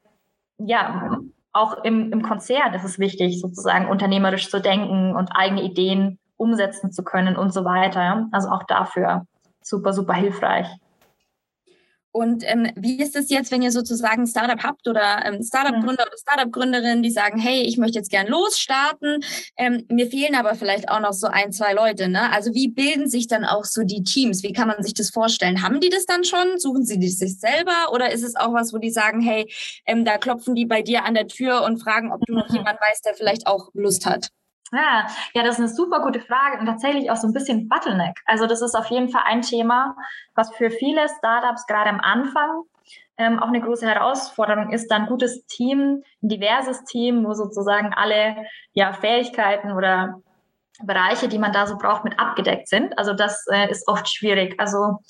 ja, 0.58 1.18
auch 1.52 1.84
im, 1.84 2.12
im 2.12 2.22
Konzern 2.22 2.72
ist 2.74 2.84
es 2.84 2.98
wichtig, 2.98 3.40
sozusagen 3.40 3.88
unternehmerisch 3.88 4.50
zu 4.50 4.60
denken 4.60 5.14
und 5.14 5.30
eigene 5.34 5.62
Ideen 5.62 6.18
umsetzen 6.36 6.92
zu 6.92 7.04
können 7.04 7.36
und 7.36 7.52
so 7.52 7.64
weiter. 7.64 8.28
Also 8.32 8.48
auch 8.48 8.62
dafür 8.64 9.26
super, 9.62 9.92
super 9.92 10.14
hilfreich. 10.14 10.66
Und 12.12 12.44
ähm, 12.46 12.70
wie 12.76 13.00
ist 13.00 13.16
es 13.16 13.30
jetzt, 13.30 13.50
wenn 13.50 13.62
ihr 13.62 13.72
sozusagen 13.72 14.22
ein 14.22 14.26
Startup 14.26 14.62
habt 14.62 14.86
oder 14.86 15.24
ähm, 15.24 15.42
Startup-Gründer 15.42 16.04
oder 16.06 16.16
Startup-Gründerin, 16.18 17.02
die 17.02 17.10
sagen, 17.10 17.38
hey, 17.38 17.62
ich 17.62 17.78
möchte 17.78 17.98
jetzt 17.98 18.10
gern 18.10 18.26
losstarten, 18.26 19.20
ähm, 19.56 19.86
mir 19.88 20.08
fehlen 20.08 20.34
aber 20.34 20.54
vielleicht 20.54 20.90
auch 20.90 21.00
noch 21.00 21.14
so 21.14 21.26
ein, 21.26 21.52
zwei 21.52 21.72
Leute. 21.72 22.08
Ne? 22.08 22.30
Also 22.30 22.52
wie 22.52 22.68
bilden 22.68 23.08
sich 23.08 23.28
dann 23.28 23.46
auch 23.46 23.64
so 23.64 23.82
die 23.82 24.02
Teams? 24.02 24.42
Wie 24.42 24.52
kann 24.52 24.68
man 24.68 24.82
sich 24.82 24.92
das 24.92 25.08
vorstellen? 25.08 25.62
Haben 25.62 25.80
die 25.80 25.88
das 25.88 26.04
dann 26.04 26.24
schon? 26.24 26.58
Suchen 26.58 26.84
sie 26.84 27.00
das 27.00 27.16
sich 27.16 27.40
selber? 27.40 27.92
Oder 27.92 28.12
ist 28.12 28.22
es 28.22 28.36
auch 28.36 28.52
was, 28.52 28.74
wo 28.74 28.78
die 28.78 28.90
sagen, 28.90 29.22
hey, 29.22 29.50
ähm, 29.86 30.04
da 30.04 30.18
klopfen 30.18 30.54
die 30.54 30.66
bei 30.66 30.82
dir 30.82 31.04
an 31.04 31.14
der 31.14 31.28
Tür 31.28 31.62
und 31.62 31.78
fragen, 31.78 32.12
ob 32.12 32.20
du 32.26 32.34
noch 32.34 32.52
jemand 32.52 32.78
weißt, 32.78 33.06
der 33.06 33.14
vielleicht 33.14 33.46
auch 33.46 33.70
Lust 33.72 34.04
hat? 34.04 34.28
Ja, 34.72 35.06
ja, 35.34 35.42
das 35.42 35.56
ist 35.56 35.60
eine 35.60 35.68
super 35.68 36.00
gute 36.00 36.20
Frage 36.20 36.58
und 36.58 36.66
tatsächlich 36.66 37.10
auch 37.10 37.16
so 37.16 37.26
ein 37.26 37.34
bisschen 37.34 37.68
Bottleneck. 37.68 38.18
Also 38.24 38.46
das 38.46 38.62
ist 38.62 38.74
auf 38.74 38.86
jeden 38.86 39.10
Fall 39.10 39.22
ein 39.26 39.42
Thema, 39.42 39.94
was 40.34 40.54
für 40.54 40.70
viele 40.70 41.06
Startups 41.18 41.66
gerade 41.66 41.90
am 41.90 42.00
Anfang 42.00 42.62
ähm, 43.18 43.38
auch 43.38 43.48
eine 43.48 43.60
große 43.60 43.86
Herausforderung 43.86 44.72
ist, 44.72 44.88
dann 44.88 45.06
gutes 45.06 45.44
Team, 45.46 46.02
ein 46.22 46.28
diverses 46.28 46.84
Team, 46.84 47.24
wo 47.24 47.34
sozusagen 47.34 47.92
alle 47.92 48.46
ja, 48.72 48.94
Fähigkeiten 48.94 49.72
oder 49.72 50.22
Bereiche, 50.82 51.28
die 51.28 51.38
man 51.38 51.52
da 51.52 51.66
so 51.66 51.76
braucht, 51.76 52.04
mit 52.04 52.18
abgedeckt 52.18 52.68
sind. 52.68 52.98
Also 52.98 53.12
das 53.12 53.44
äh, 53.52 53.70
ist 53.70 53.86
oft 53.88 54.08
schwierig. 54.08 54.58
Also 54.58 55.00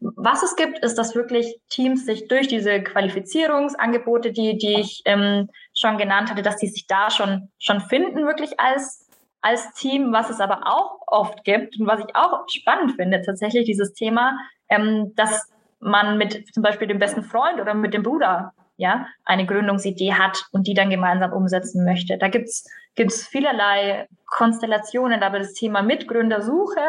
was 0.00 0.42
es 0.42 0.56
gibt, 0.56 0.78
ist, 0.78 0.94
dass 0.94 1.14
wirklich 1.14 1.60
Teams 1.68 2.06
sich 2.06 2.26
durch 2.26 2.48
diese 2.48 2.82
Qualifizierungsangebote, 2.82 4.32
die, 4.32 4.56
die 4.56 4.80
ich 4.80 5.02
ähm, 5.04 5.50
schon 5.74 5.98
genannt 5.98 6.30
hatte, 6.30 6.40
dass 6.40 6.56
die 6.56 6.68
sich 6.68 6.86
da 6.86 7.10
schon, 7.10 7.50
schon 7.58 7.82
finden, 7.82 8.26
wirklich 8.26 8.58
als 8.58 9.09
als 9.42 9.72
Team, 9.74 10.12
was 10.12 10.30
es 10.30 10.40
aber 10.40 10.66
auch 10.66 11.00
oft 11.06 11.44
gibt 11.44 11.78
und 11.78 11.86
was 11.86 12.00
ich 12.00 12.14
auch 12.14 12.44
spannend 12.48 12.92
finde, 12.92 13.22
tatsächlich 13.22 13.64
dieses 13.64 13.94
Thema, 13.94 14.38
ähm, 14.68 15.12
dass 15.16 15.50
man 15.80 16.18
mit 16.18 16.52
zum 16.52 16.62
Beispiel 16.62 16.88
dem 16.88 16.98
besten 16.98 17.22
Freund 17.22 17.60
oder 17.60 17.74
mit 17.74 17.94
dem 17.94 18.02
Bruder 18.02 18.52
ja, 18.76 19.06
eine 19.24 19.46
Gründungsidee 19.46 20.14
hat 20.14 20.46
und 20.52 20.66
die 20.66 20.74
dann 20.74 20.88
gemeinsam 20.88 21.32
umsetzen 21.32 21.84
möchte. 21.84 22.16
Da 22.16 22.28
gibt's 22.28 22.64
gibt's 22.94 23.26
vielerlei 23.26 24.08
Konstellationen, 24.26 25.22
aber 25.22 25.38
das 25.38 25.52
Thema 25.52 25.82
Mitgründersuche 25.82 26.80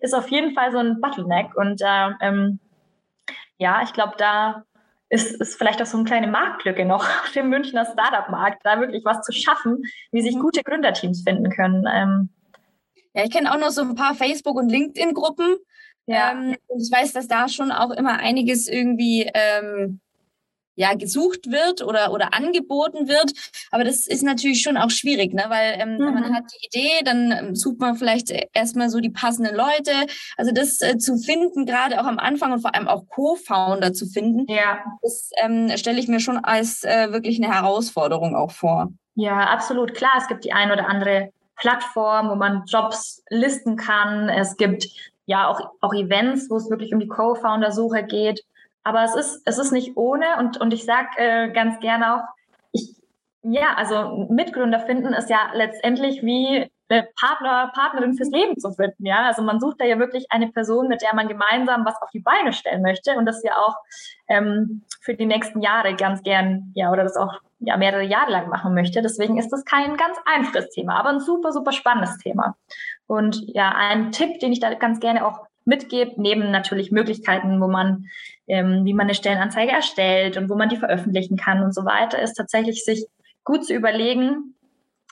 ist 0.00 0.14
auf 0.14 0.28
jeden 0.30 0.54
Fall 0.54 0.72
so 0.72 0.78
ein 0.78 1.00
Bottleneck. 1.00 1.56
Und 1.56 1.80
äh, 1.82 2.10
ähm, 2.20 2.60
ja, 3.58 3.82
ich 3.82 3.92
glaube, 3.92 4.14
da 4.16 4.64
ist, 5.10 5.40
ist 5.40 5.56
vielleicht 5.56 5.82
auch 5.82 5.86
so 5.86 5.98
eine 5.98 6.06
kleine 6.06 6.28
Marktlücke 6.28 6.84
noch 6.84 7.04
auf 7.24 7.32
dem 7.34 7.48
Münchner 7.48 7.84
Startup-Markt, 7.84 8.60
da 8.64 8.80
wirklich 8.80 9.04
was 9.04 9.22
zu 9.22 9.32
schaffen, 9.32 9.82
wie 10.12 10.22
sich 10.22 10.36
mhm. 10.36 10.40
gute 10.40 10.62
Gründerteams 10.62 11.22
finden 11.22 11.50
können. 11.50 11.84
Ähm, 11.92 12.30
ja, 13.12 13.24
ich 13.24 13.30
kenne 13.30 13.52
auch 13.52 13.58
noch 13.58 13.70
so 13.70 13.82
ein 13.82 13.96
paar 13.96 14.14
Facebook- 14.14 14.56
und 14.56 14.70
LinkedIn-Gruppen. 14.70 15.56
Ja. 16.06 16.32
Ähm, 16.32 16.56
und 16.68 16.80
ich 16.80 16.90
weiß, 16.90 17.12
dass 17.12 17.28
da 17.28 17.48
schon 17.48 17.72
auch 17.72 17.90
immer 17.90 18.18
einiges 18.18 18.68
irgendwie 18.68 19.28
ähm, 19.34 20.00
ja, 20.74 20.94
gesucht 20.94 21.50
wird 21.50 21.82
oder, 21.82 22.12
oder 22.12 22.34
angeboten 22.34 23.08
wird. 23.08 23.32
Aber 23.70 23.84
das 23.84 24.06
ist 24.06 24.22
natürlich 24.22 24.62
schon 24.62 24.76
auch 24.76 24.90
schwierig, 24.90 25.34
ne? 25.34 25.44
weil 25.48 25.74
ähm, 25.78 25.96
mhm. 25.96 26.14
man 26.14 26.34
hat 26.34 26.44
die 26.52 26.66
Idee, 26.66 27.04
dann 27.04 27.32
ähm, 27.32 27.54
sucht 27.54 27.80
man 27.80 27.96
vielleicht 27.96 28.32
erstmal 28.52 28.88
so 28.88 29.00
die 29.00 29.10
passenden 29.10 29.54
Leute. 29.54 29.92
Also 30.36 30.52
das 30.52 30.80
äh, 30.80 30.98
zu 30.98 31.18
finden, 31.18 31.66
gerade 31.66 32.00
auch 32.00 32.06
am 32.06 32.18
Anfang 32.18 32.52
und 32.52 32.60
vor 32.60 32.74
allem 32.74 32.88
auch 32.88 33.06
Co-Founder 33.08 33.92
zu 33.92 34.06
finden, 34.06 34.46
ja. 34.48 34.78
das 35.02 35.30
ähm, 35.42 35.70
stelle 35.76 36.00
ich 36.00 36.08
mir 36.08 36.20
schon 36.20 36.38
als 36.38 36.84
äh, 36.84 37.12
wirklich 37.12 37.42
eine 37.42 37.52
Herausforderung 37.52 38.34
auch 38.34 38.52
vor. 38.52 38.88
Ja, 39.14 39.38
absolut. 39.40 39.94
Klar, 39.94 40.12
es 40.18 40.28
gibt 40.28 40.44
die 40.44 40.52
ein 40.52 40.70
oder 40.70 40.88
andere 40.88 41.30
Plattform, 41.56 42.30
wo 42.30 42.36
man 42.36 42.64
Jobs 42.66 43.22
listen 43.28 43.76
kann. 43.76 44.28
Es 44.28 44.56
gibt 44.56 44.88
ja 45.26 45.46
auch, 45.46 45.60
auch 45.80 45.92
Events, 45.92 46.48
wo 46.50 46.56
es 46.56 46.70
wirklich 46.70 46.92
um 46.94 47.00
die 47.00 47.08
Co-Founder-Suche 47.08 48.04
geht. 48.04 48.42
Aber 48.82 49.04
es 49.04 49.14
ist, 49.14 49.42
es 49.44 49.58
ist 49.58 49.72
nicht 49.72 49.96
ohne 49.96 50.38
und, 50.38 50.58
und 50.60 50.72
ich 50.72 50.84
sage 50.84 51.08
äh, 51.16 51.50
ganz 51.50 51.80
gerne 51.80 52.14
auch, 52.14 52.22
ich, 52.72 52.96
ja, 53.42 53.74
also 53.76 54.26
Mitgründer 54.30 54.80
finden 54.80 55.12
ist 55.12 55.30
ja 55.30 55.50
letztendlich 55.54 56.22
wie 56.22 56.70
Partner, 57.20 57.70
Partnerin 57.72 58.14
fürs 58.14 58.30
Leben 58.30 58.58
zu 58.58 58.72
finden. 58.72 59.06
Ja, 59.06 59.26
also 59.26 59.42
man 59.42 59.60
sucht 59.60 59.80
da 59.80 59.84
ja 59.84 59.98
wirklich 59.98 60.26
eine 60.30 60.48
Person, 60.48 60.88
mit 60.88 61.02
der 61.02 61.14
man 61.14 61.28
gemeinsam 61.28 61.84
was 61.84 62.00
auf 62.02 62.10
die 62.10 62.20
Beine 62.20 62.52
stellen 62.52 62.82
möchte 62.82 63.12
und 63.12 63.26
das 63.26 63.42
ja 63.44 63.56
auch 63.56 63.76
ähm, 64.28 64.82
für 65.00 65.14
die 65.14 65.26
nächsten 65.26 65.60
Jahre 65.60 65.94
ganz 65.94 66.22
gern, 66.22 66.72
ja, 66.74 66.90
oder 66.90 67.04
das 67.04 67.16
auch 67.16 67.34
ja 67.60 67.76
mehrere 67.76 68.02
Jahre 68.02 68.32
lang 68.32 68.48
machen 68.48 68.74
möchte. 68.74 69.02
Deswegen 69.02 69.38
ist 69.38 69.50
das 69.50 69.64
kein 69.64 69.96
ganz 69.96 70.18
einfaches 70.24 70.70
Thema, 70.70 70.98
aber 70.98 71.10
ein 71.10 71.20
super, 71.20 71.52
super 71.52 71.72
spannendes 71.72 72.18
Thema. 72.18 72.56
Und 73.06 73.42
ja, 73.46 73.72
ein 73.76 74.10
Tipp, 74.12 74.40
den 74.40 74.52
ich 74.52 74.60
da 74.60 74.74
ganz 74.74 74.98
gerne 74.98 75.24
auch 75.24 75.46
mitgebe, 75.64 76.12
neben 76.16 76.50
natürlich 76.50 76.90
Möglichkeiten, 76.90 77.60
wo 77.60 77.68
man, 77.68 78.06
ähm, 78.50 78.84
wie 78.84 78.94
man 78.94 79.06
eine 79.06 79.14
Stellenanzeige 79.14 79.72
erstellt 79.72 80.36
und 80.36 80.50
wo 80.50 80.56
man 80.56 80.68
die 80.68 80.76
veröffentlichen 80.76 81.36
kann 81.36 81.62
und 81.62 81.74
so 81.74 81.84
weiter, 81.84 82.20
ist 82.20 82.34
tatsächlich 82.34 82.84
sich 82.84 83.06
gut 83.44 83.64
zu 83.64 83.74
überlegen, 83.74 84.54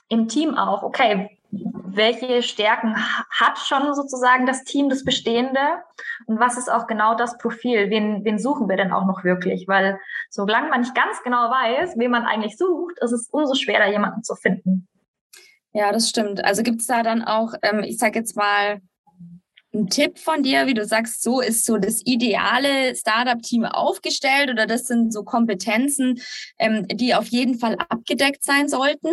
im 0.09 0.27
Team 0.27 0.55
auch, 0.55 0.83
okay, 0.83 1.39
welche 1.51 2.43
Stärken 2.43 2.95
hat 3.31 3.57
schon 3.57 3.93
sozusagen 3.95 4.45
das 4.45 4.63
Team, 4.63 4.89
das 4.89 5.03
Bestehende? 5.03 5.59
Und 6.27 6.39
was 6.39 6.57
ist 6.57 6.69
auch 6.71 6.85
genau 6.85 7.15
das 7.15 7.37
Profil? 7.37 7.89
Wen, 7.89 8.23
wen 8.23 8.37
suchen 8.37 8.69
wir 8.69 8.77
denn 8.77 8.91
auch 8.91 9.05
noch 9.05 9.23
wirklich? 9.23 9.67
Weil 9.67 9.99
solange 10.29 10.69
man 10.69 10.81
nicht 10.81 10.93
ganz 10.93 11.23
genau 11.23 11.49
weiß, 11.49 11.95
wen 11.97 12.11
man 12.11 12.25
eigentlich 12.25 12.57
sucht, 12.57 12.99
ist 13.01 13.11
es 13.11 13.29
umso 13.31 13.55
schwerer, 13.55 13.89
jemanden 13.89 14.23
zu 14.23 14.35
finden. 14.35 14.87
Ja, 15.73 15.91
das 15.91 16.09
stimmt. 16.09 16.43
Also 16.43 16.63
gibt 16.63 16.81
es 16.81 16.87
da 16.87 17.03
dann 17.03 17.23
auch, 17.23 17.53
ähm, 17.61 17.81
ich 17.83 17.97
sage 17.97 18.19
jetzt 18.19 18.35
mal, 18.35 18.81
einen 19.73 19.89
Tipp 19.89 20.17
von 20.17 20.43
dir, 20.43 20.65
wie 20.67 20.73
du 20.73 20.85
sagst, 20.85 21.21
so 21.21 21.41
ist 21.41 21.65
so 21.65 21.77
das 21.77 22.01
ideale 22.05 22.95
Startup-Team 22.95 23.65
aufgestellt 23.65 24.49
oder 24.49 24.65
das 24.65 24.87
sind 24.87 25.13
so 25.13 25.23
Kompetenzen, 25.23 26.19
ähm, 26.57 26.87
die 26.87 27.13
auf 27.13 27.27
jeden 27.27 27.59
Fall 27.59 27.75
abgedeckt 27.89 28.43
sein 28.43 28.67
sollten? 28.67 29.09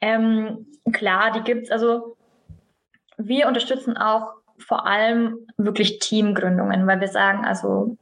Ähm, 0.00 0.66
klar, 0.92 1.32
die 1.32 1.42
gibt 1.42 1.64
es. 1.64 1.70
Also 1.70 2.16
wir 3.16 3.48
unterstützen 3.48 3.96
auch 3.96 4.34
vor 4.58 4.86
allem 4.86 5.46
wirklich 5.56 5.98
Teamgründungen, 5.98 6.86
weil 6.86 7.00
wir 7.00 7.08
sagen, 7.08 7.44
also 7.44 7.96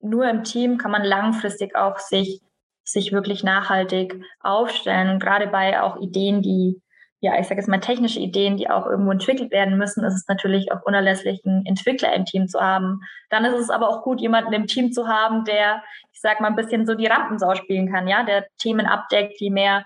nur 0.00 0.28
im 0.28 0.44
Team 0.44 0.78
kann 0.78 0.90
man 0.90 1.04
langfristig 1.04 1.76
auch 1.76 1.98
sich, 1.98 2.40
sich 2.84 3.12
wirklich 3.12 3.44
nachhaltig 3.44 4.20
aufstellen. 4.40 5.10
Und 5.10 5.20
gerade 5.20 5.46
bei 5.46 5.80
auch 5.80 6.00
Ideen, 6.00 6.42
die, 6.42 6.80
ja, 7.20 7.38
ich 7.38 7.48
sage 7.48 7.60
jetzt 7.60 7.68
mal 7.68 7.80
technische 7.80 8.20
Ideen, 8.20 8.56
die 8.56 8.70
auch 8.70 8.86
irgendwo 8.86 9.10
entwickelt 9.10 9.50
werden 9.50 9.76
müssen, 9.76 10.04
ist 10.04 10.14
es 10.14 10.28
natürlich 10.28 10.70
auch 10.70 10.82
unerlässlich, 10.84 11.44
einen 11.44 11.66
Entwickler 11.66 12.14
im 12.14 12.24
Team 12.24 12.46
zu 12.46 12.60
haben. 12.60 13.00
Dann 13.28 13.44
ist 13.44 13.58
es 13.58 13.70
aber 13.70 13.88
auch 13.88 14.02
gut, 14.02 14.20
jemanden 14.20 14.52
im 14.52 14.66
Team 14.66 14.92
zu 14.92 15.08
haben, 15.08 15.44
der, 15.44 15.82
ich 16.12 16.20
sage 16.20 16.40
mal, 16.40 16.48
ein 16.48 16.56
bisschen 16.56 16.86
so 16.86 16.94
die 16.94 17.06
Rampensau 17.06 17.56
spielen 17.56 17.90
kann, 17.90 18.06
ja, 18.06 18.22
der 18.22 18.46
Themen 18.58 18.86
abdeckt, 18.86 19.40
die 19.40 19.50
mehr 19.50 19.84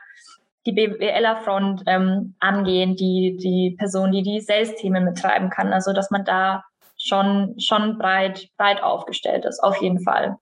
die 0.66 0.72
BWLer-Front 0.72 1.84
ähm, 1.86 2.34
angehen, 2.38 2.96
die, 2.96 3.36
die 3.40 3.74
Person, 3.78 4.12
die 4.12 4.22
die 4.22 4.40
Sales-Themen 4.40 5.04
mittreiben 5.04 5.50
kann. 5.50 5.72
Also, 5.72 5.92
dass 5.92 6.10
man 6.10 6.24
da 6.24 6.64
schon, 6.98 7.54
schon 7.58 7.98
breit, 7.98 8.48
breit 8.58 8.82
aufgestellt 8.82 9.44
ist, 9.44 9.60
auf 9.62 9.80
jeden 9.80 10.00
Fall. 10.00 10.36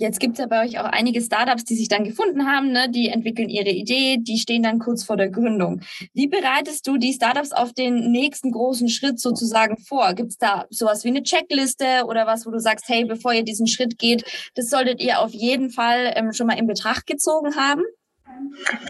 Jetzt 0.00 0.20
gibt 0.20 0.34
es 0.34 0.38
ja 0.38 0.46
bei 0.46 0.64
euch 0.64 0.78
auch 0.78 0.84
einige 0.84 1.20
Startups, 1.20 1.64
die 1.64 1.74
sich 1.74 1.88
dann 1.88 2.04
gefunden 2.04 2.46
haben, 2.46 2.70
ne? 2.70 2.88
die 2.88 3.08
entwickeln 3.08 3.48
ihre 3.48 3.70
Idee, 3.70 4.18
die 4.20 4.38
stehen 4.38 4.62
dann 4.62 4.78
kurz 4.78 5.02
vor 5.02 5.16
der 5.16 5.28
Gründung. 5.28 5.80
Wie 6.14 6.28
bereitest 6.28 6.86
du 6.86 6.98
die 6.98 7.12
Startups 7.12 7.50
auf 7.50 7.72
den 7.72 8.12
nächsten 8.12 8.52
großen 8.52 8.88
Schritt 8.88 9.18
sozusagen 9.18 9.76
vor? 9.76 10.14
Gibt 10.14 10.30
es 10.30 10.38
da 10.38 10.66
sowas 10.70 11.02
wie 11.02 11.08
eine 11.08 11.24
Checkliste 11.24 12.04
oder 12.06 12.28
was, 12.28 12.46
wo 12.46 12.52
du 12.52 12.60
sagst, 12.60 12.88
hey, 12.88 13.06
bevor 13.06 13.32
ihr 13.32 13.42
diesen 13.42 13.66
Schritt 13.66 13.98
geht, 13.98 14.24
das 14.54 14.70
solltet 14.70 15.02
ihr 15.02 15.18
auf 15.18 15.32
jeden 15.32 15.70
Fall 15.70 16.12
ähm, 16.14 16.32
schon 16.32 16.46
mal 16.46 16.56
in 16.56 16.68
Betracht 16.68 17.08
gezogen 17.08 17.56
haben? 17.56 17.82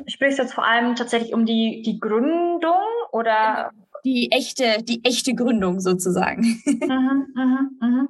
Sprichst 0.08 0.38
du 0.38 0.42
jetzt 0.42 0.52
vor 0.52 0.66
allem 0.66 0.94
tatsächlich 0.94 1.32
um 1.32 1.46
die, 1.46 1.80
die 1.80 1.98
Gründung 1.98 2.84
oder? 3.12 3.70
Die 4.08 4.32
echte, 4.32 4.82
die 4.82 5.04
echte 5.04 5.34
Gründung 5.34 5.80
sozusagen. 5.80 6.42
Mhm, 6.88 7.26
mhm, 7.34 7.78
mhm. 7.80 8.08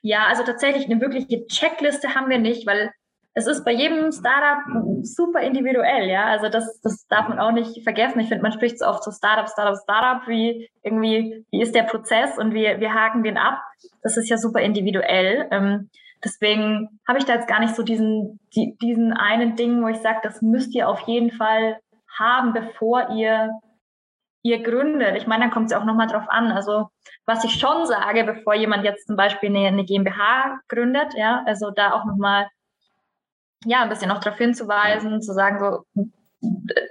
Ja, 0.00 0.26
also 0.28 0.42
tatsächlich 0.42 0.86
eine 0.86 1.00
wirkliche 1.00 1.46
Checkliste 1.46 2.14
haben 2.14 2.30
wir 2.30 2.38
nicht, 2.38 2.66
weil 2.66 2.90
es 3.34 3.46
ist 3.46 3.64
bei 3.64 3.72
jedem 3.72 4.10
Startup 4.12 4.62
super 5.02 5.40
individuell, 5.40 6.08
ja. 6.08 6.24
Also 6.24 6.48
das, 6.48 6.80
das 6.80 7.06
darf 7.08 7.28
man 7.28 7.38
auch 7.38 7.52
nicht 7.52 7.82
vergessen. 7.82 8.20
Ich 8.20 8.28
finde, 8.28 8.42
man 8.42 8.52
spricht 8.52 8.78
so 8.78 8.86
oft 8.86 9.04
so 9.04 9.10
Startup, 9.10 9.48
Startup, 9.48 9.76
Startup, 9.82 10.26
wie 10.26 10.70
irgendwie, 10.82 11.44
wie 11.50 11.60
ist 11.60 11.74
der 11.74 11.82
Prozess 11.82 12.38
und 12.38 12.54
wir, 12.54 12.80
wir 12.80 12.94
haken 12.94 13.22
den 13.22 13.36
ab. 13.36 13.60
Das 14.02 14.16
ist 14.16 14.30
ja 14.30 14.38
super 14.38 14.60
individuell. 14.60 15.46
Ähm, 15.50 15.90
deswegen 16.24 17.00
habe 17.06 17.18
ich 17.18 17.26
da 17.26 17.34
jetzt 17.34 17.48
gar 17.48 17.60
nicht 17.60 17.74
so 17.74 17.82
diesen, 17.82 18.40
die, 18.54 18.76
diesen 18.80 19.12
einen 19.12 19.56
Ding, 19.56 19.82
wo 19.82 19.88
ich 19.88 19.98
sage, 19.98 20.20
das 20.22 20.40
müsst 20.40 20.74
ihr 20.74 20.88
auf 20.88 21.00
jeden 21.00 21.30
Fall 21.30 21.78
haben, 22.16 22.54
bevor 22.54 23.10
ihr 23.10 23.50
ihr 24.44 24.62
gründet. 24.62 25.16
Ich 25.16 25.26
meine, 25.26 25.44
dann 25.44 25.50
kommt 25.50 25.66
es 25.66 25.76
auch 25.76 25.84
nochmal 25.84 26.06
drauf 26.06 26.28
an. 26.28 26.52
Also 26.52 26.88
was 27.26 27.44
ich 27.44 27.54
schon 27.58 27.86
sage, 27.86 28.24
bevor 28.24 28.54
jemand 28.54 28.84
jetzt 28.84 29.06
zum 29.06 29.16
Beispiel 29.16 29.48
eine, 29.48 29.66
eine 29.66 29.84
GmbH 29.84 30.60
gründet, 30.68 31.14
ja, 31.16 31.42
also 31.46 31.70
da 31.70 31.92
auch 31.94 32.04
nochmal 32.04 32.46
ja, 33.64 33.82
ein 33.82 33.88
bisschen 33.88 34.08
noch 34.08 34.20
darauf 34.20 34.38
hinzuweisen, 34.38 35.22
zu 35.22 35.32
sagen, 35.32 35.58
so, 35.58 36.04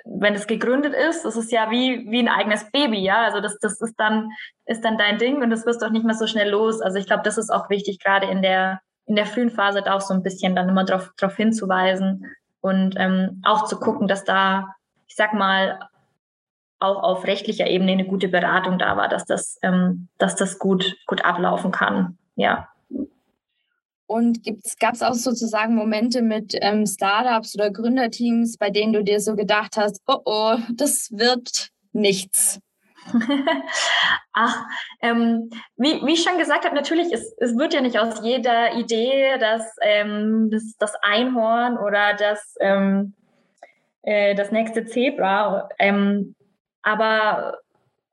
wenn 0.05 0.33
es 0.33 0.47
gegründet 0.47 0.95
ist, 0.95 1.23
das 1.25 1.35
ist 1.35 1.51
ja 1.51 1.69
wie, 1.69 2.09
wie 2.09 2.19
ein 2.19 2.27
eigenes 2.27 2.71
Baby, 2.71 3.03
ja. 3.03 3.21
Also 3.21 3.39
das, 3.39 3.59
das 3.59 3.79
ist 3.81 3.95
dann, 3.97 4.31
ist 4.65 4.83
dann 4.83 4.97
dein 4.97 5.19
Ding 5.19 5.43
und 5.43 5.51
das 5.51 5.67
wirst 5.67 5.83
du 5.83 5.85
auch 5.85 5.91
nicht 5.91 6.05
mehr 6.05 6.15
so 6.15 6.25
schnell 6.25 6.49
los. 6.49 6.81
Also 6.81 6.97
ich 6.97 7.05
glaube, 7.05 7.21
das 7.23 7.37
ist 7.37 7.51
auch 7.51 7.69
wichtig, 7.69 7.99
gerade 7.99 8.27
in 8.27 8.41
der, 8.41 8.81
in 9.05 9.15
der 9.15 9.27
frühen 9.27 9.51
Phase 9.51 9.83
da 9.83 9.93
auch 9.93 10.01
so 10.01 10.15
ein 10.15 10.23
bisschen 10.23 10.55
dann 10.55 10.69
immer 10.69 10.85
darauf 10.85 11.11
drauf 11.17 11.35
hinzuweisen 11.35 12.25
und 12.61 12.95
ähm, 12.97 13.41
auch 13.45 13.65
zu 13.65 13.79
gucken, 13.79 14.07
dass 14.07 14.23
da, 14.23 14.73
ich 15.07 15.15
sag 15.15 15.33
mal, 15.33 15.79
auch 16.83 17.01
auf 17.01 17.25
rechtlicher 17.25 17.67
Ebene 17.67 17.93
eine 17.93 18.05
gute 18.05 18.27
Beratung 18.27 18.77
da 18.77 18.97
war, 18.97 19.07
dass 19.07 19.25
das, 19.25 19.57
ähm, 19.61 20.07
dass 20.17 20.35
das 20.35 20.59
gut, 20.59 20.95
gut 21.07 21.23
ablaufen 21.25 21.71
kann. 21.71 22.17
Ja. 22.35 22.67
Und 24.05 24.39
gab 24.79 24.93
es 24.93 25.01
auch 25.01 25.13
sozusagen 25.13 25.75
Momente 25.75 26.21
mit 26.21 26.55
ähm, 26.61 26.85
Startups 26.85 27.55
oder 27.55 27.71
Gründerteams, 27.71 28.57
bei 28.57 28.69
denen 28.69 28.93
du 28.93 29.03
dir 29.03 29.19
so 29.19 29.35
gedacht 29.35 29.77
hast, 29.77 30.01
oh 30.07 30.19
oh, 30.25 30.57
das 30.73 31.09
wird 31.11 31.69
nichts? 31.93 32.59
Ach, 34.33 34.65
ähm, 35.01 35.49
wie, 35.77 36.05
wie 36.05 36.13
ich 36.13 36.23
schon 36.23 36.37
gesagt 36.37 36.65
habe, 36.65 36.75
natürlich, 36.75 37.11
es, 37.11 37.33
es 37.39 37.57
wird 37.57 37.73
ja 37.73 37.81
nicht 37.81 37.99
aus 37.99 38.23
jeder 38.23 38.75
Idee 38.75 39.37
das, 39.39 39.75
ähm, 39.81 40.49
das, 40.51 40.75
das 40.77 40.93
Einhorn 41.01 41.77
oder 41.77 42.13
das, 42.13 42.55
ähm, 42.59 43.13
äh, 44.03 44.35
das 44.35 44.51
nächste 44.51 44.85
Zebra. 44.85 45.69
Ähm, 45.79 46.35
aber 46.83 47.57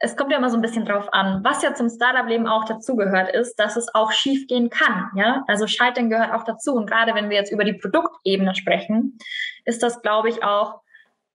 es 0.03 0.17
kommt 0.17 0.33
ja 0.33 0.39
immer 0.39 0.49
so 0.49 0.57
ein 0.57 0.63
bisschen 0.63 0.87
drauf 0.87 1.13
an. 1.13 1.45
Was 1.45 1.63
ja 1.63 1.75
zum 1.75 1.91
Startup-Leben 1.91 2.47
auch 2.47 2.65
dazugehört, 2.65 3.35
ist, 3.35 3.57
dass 3.57 3.77
es 3.77 3.95
auch 3.95 4.13
schief 4.13 4.47
gehen 4.49 4.71
kann. 4.71 5.11
Ja, 5.15 5.45
also 5.47 5.67
Scheitern 5.67 6.09
gehört 6.09 6.33
auch 6.33 6.45
dazu. 6.45 6.75
Und 6.75 6.89
gerade 6.89 7.15
wenn 7.15 7.29
wir 7.29 7.37
jetzt 7.37 7.53
über 7.53 7.65
die 7.65 7.75
Produktebene 7.75 8.55
sprechen, 8.55 9.19
ist 9.67 9.83
das, 9.83 10.01
glaube 10.01 10.31
ich, 10.31 10.43
auch 10.43 10.81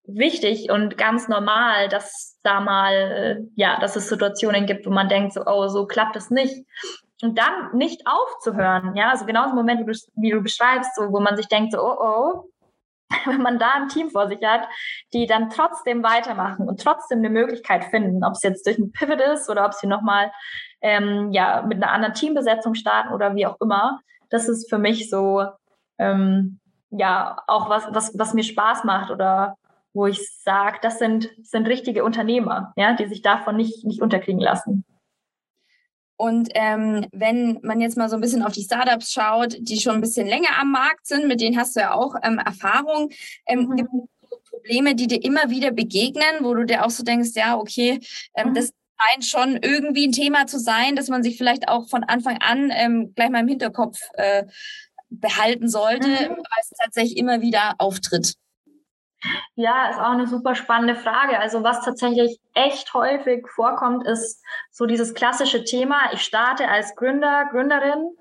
wichtig 0.08 0.72
und 0.72 0.98
ganz 0.98 1.27
normal, 1.27 1.89
dass 1.89 2.39
da 2.44 2.60
mal, 2.60 3.46
ja, 3.56 3.80
dass 3.80 3.96
es 3.96 4.10
Situationen 4.10 4.65
gibt, 4.65 4.88
wo 4.88 4.89
man 4.89 5.10
denkt, 5.10 5.34
so, 5.34 5.44
oh, 5.46 5.68
so 5.68 5.86
klappt 5.86 6.15
es 6.15 6.32
nicht. 6.32 6.65
Und 7.22 7.38
dann 7.38 7.75
nicht 7.75 8.01
aufzuhören, 8.06 8.96
ja, 8.96 9.10
also 9.10 9.25
genau 9.25 9.50
im 9.50 9.56
Moment, 9.56 9.88
wie 10.15 10.32
du 10.32 10.42
beschreibst, 10.42 10.96
so, 10.96 11.12
wo 11.12 11.20
man 11.20 11.38
sich 11.38 11.48
denkt, 11.48 11.72
so, 11.72 11.80
oh, 11.80 11.98
oh, 12.00 12.50
wenn 13.25 13.41
man 13.41 13.59
da 13.59 13.74
ein 13.75 13.89
Team 13.89 14.09
vor 14.09 14.27
sich 14.27 14.43
hat, 14.43 14.67
die 15.13 15.27
dann 15.27 15.50
trotzdem 15.50 16.03
weitermachen 16.03 16.67
und 16.67 16.81
trotzdem 16.81 17.19
eine 17.19 17.29
Möglichkeit 17.29 17.85
finden, 17.85 18.24
ob 18.24 18.33
es 18.33 18.43
jetzt 18.43 18.65
durch 18.65 18.77
ein 18.77 18.91
Pivot 18.91 19.21
ist 19.21 19.50
oder 19.50 19.65
ob 19.65 19.74
sie 19.74 19.88
nochmal 19.88 20.31
ähm, 20.81 21.31
ja, 21.31 21.63
mit 21.67 21.81
einer 21.81 21.91
anderen 21.91 22.13
Teambesetzung 22.13 22.75
starten 22.75 23.13
oder 23.13 23.35
wie 23.35 23.45
auch 23.45 23.57
immer, 23.62 24.00
das 24.29 24.50
ist 24.50 24.69
für 24.69 24.77
mich 24.77 25.09
so, 25.09 25.45
ähm, 25.97 26.59
ja, 26.89 27.41
auch 27.47 27.69
was, 27.69 27.88
was, 27.91 28.17
was 28.17 28.33
mir 28.33 28.43
Spaß 28.43 28.83
macht 28.83 29.12
oder 29.12 29.55
wo 29.93 30.07
ich 30.07 30.29
sage, 30.41 30.77
das 30.81 31.00
sind, 31.00 31.29
sind 31.41 31.67
richtige 31.67 32.03
Unternehmer, 32.03 32.74
ja, 32.75 32.93
die 32.93 33.07
sich 33.07 33.21
davon 33.21 33.55
nicht, 33.55 33.85
nicht 33.85 34.01
unterkriegen 34.01 34.41
lassen. 34.41 34.83
Und 36.17 36.50
ähm, 36.53 37.05
wenn 37.12 37.60
man 37.62 37.81
jetzt 37.81 37.98
mal 37.98 38.10
so 38.10 38.15
ein 38.15 38.22
bisschen 38.22 38.43
auf 38.43 38.53
die 38.53 38.63
Startups 38.63 39.12
schaut, 39.12 39.57
die 39.60 39.79
schon 39.79 39.95
ein 39.95 40.01
bisschen 40.01 40.27
länger 40.27 40.60
am 40.60 40.72
Markt 40.72 41.07
sind, 41.07 41.27
mit 41.27 41.41
denen 41.41 41.57
hast 41.57 41.75
du 41.75 41.81
ja 41.81 41.93
auch 41.93 42.15
ähm, 42.24 42.39
Erfahrung, 42.39 43.10
ähm, 43.48 43.67
mhm. 43.67 43.75
gibt 43.75 43.89
es 43.93 44.50
Probleme, 44.50 44.95
die 44.95 45.07
dir 45.07 45.24
immer 45.24 45.50
wieder 45.50 45.72
begegnen, 45.72 46.41
wo 46.41 46.53
du 46.53 46.65
dir 46.65 46.86
auch 46.86 46.89
so 46.89 47.03
denkst, 47.03 47.31
ja, 47.36 47.57
okay, 47.57 48.00
ähm, 48.36 48.50
mhm. 48.50 48.53
das 48.53 48.72
scheint 48.98 49.25
schon 49.25 49.60
irgendwie 49.62 50.07
ein 50.07 50.12
Thema 50.12 50.48
zu 50.48 50.60
sein, 50.60 50.95
dass 50.95 51.10
man 51.10 51.24
sich 51.24 51.38
vielleicht 51.38 51.67
auch 51.67 51.89
von 51.89 52.03
Anfang 52.03 52.38
an 52.39 52.72
ähm, 52.74 53.13
gleich 53.13 53.29
mal 53.29 53.41
im 53.41 53.48
Hinterkopf 53.48 54.00
äh, 54.13 54.45
behalten 55.10 55.67
sollte, 55.67 56.07
mhm. 56.07 56.29
weil 56.29 56.62
es 56.62 56.69
tatsächlich 56.81 57.17
immer 57.17 57.41
wieder 57.41 57.75
auftritt. 57.77 58.36
Ja, 59.55 59.89
ist 59.89 60.00
auch 60.00 60.12
eine 60.12 60.27
super 60.27 60.55
spannende 60.55 60.96
Frage. 60.96 61.39
Also 61.39 61.63
was 61.63 61.84
tatsächlich 61.84 62.39
echt 62.53 62.94
häufig 62.94 63.48
vorkommt, 63.50 64.05
ist 64.05 64.44
so 64.72 64.86
dieses 64.86 65.13
klassische 65.13 65.63
Thema, 65.63 66.12
ich 66.13 66.22
starte 66.22 66.67
als 66.67 66.96
Gründer, 66.96 67.46
Gründerin 67.51 68.15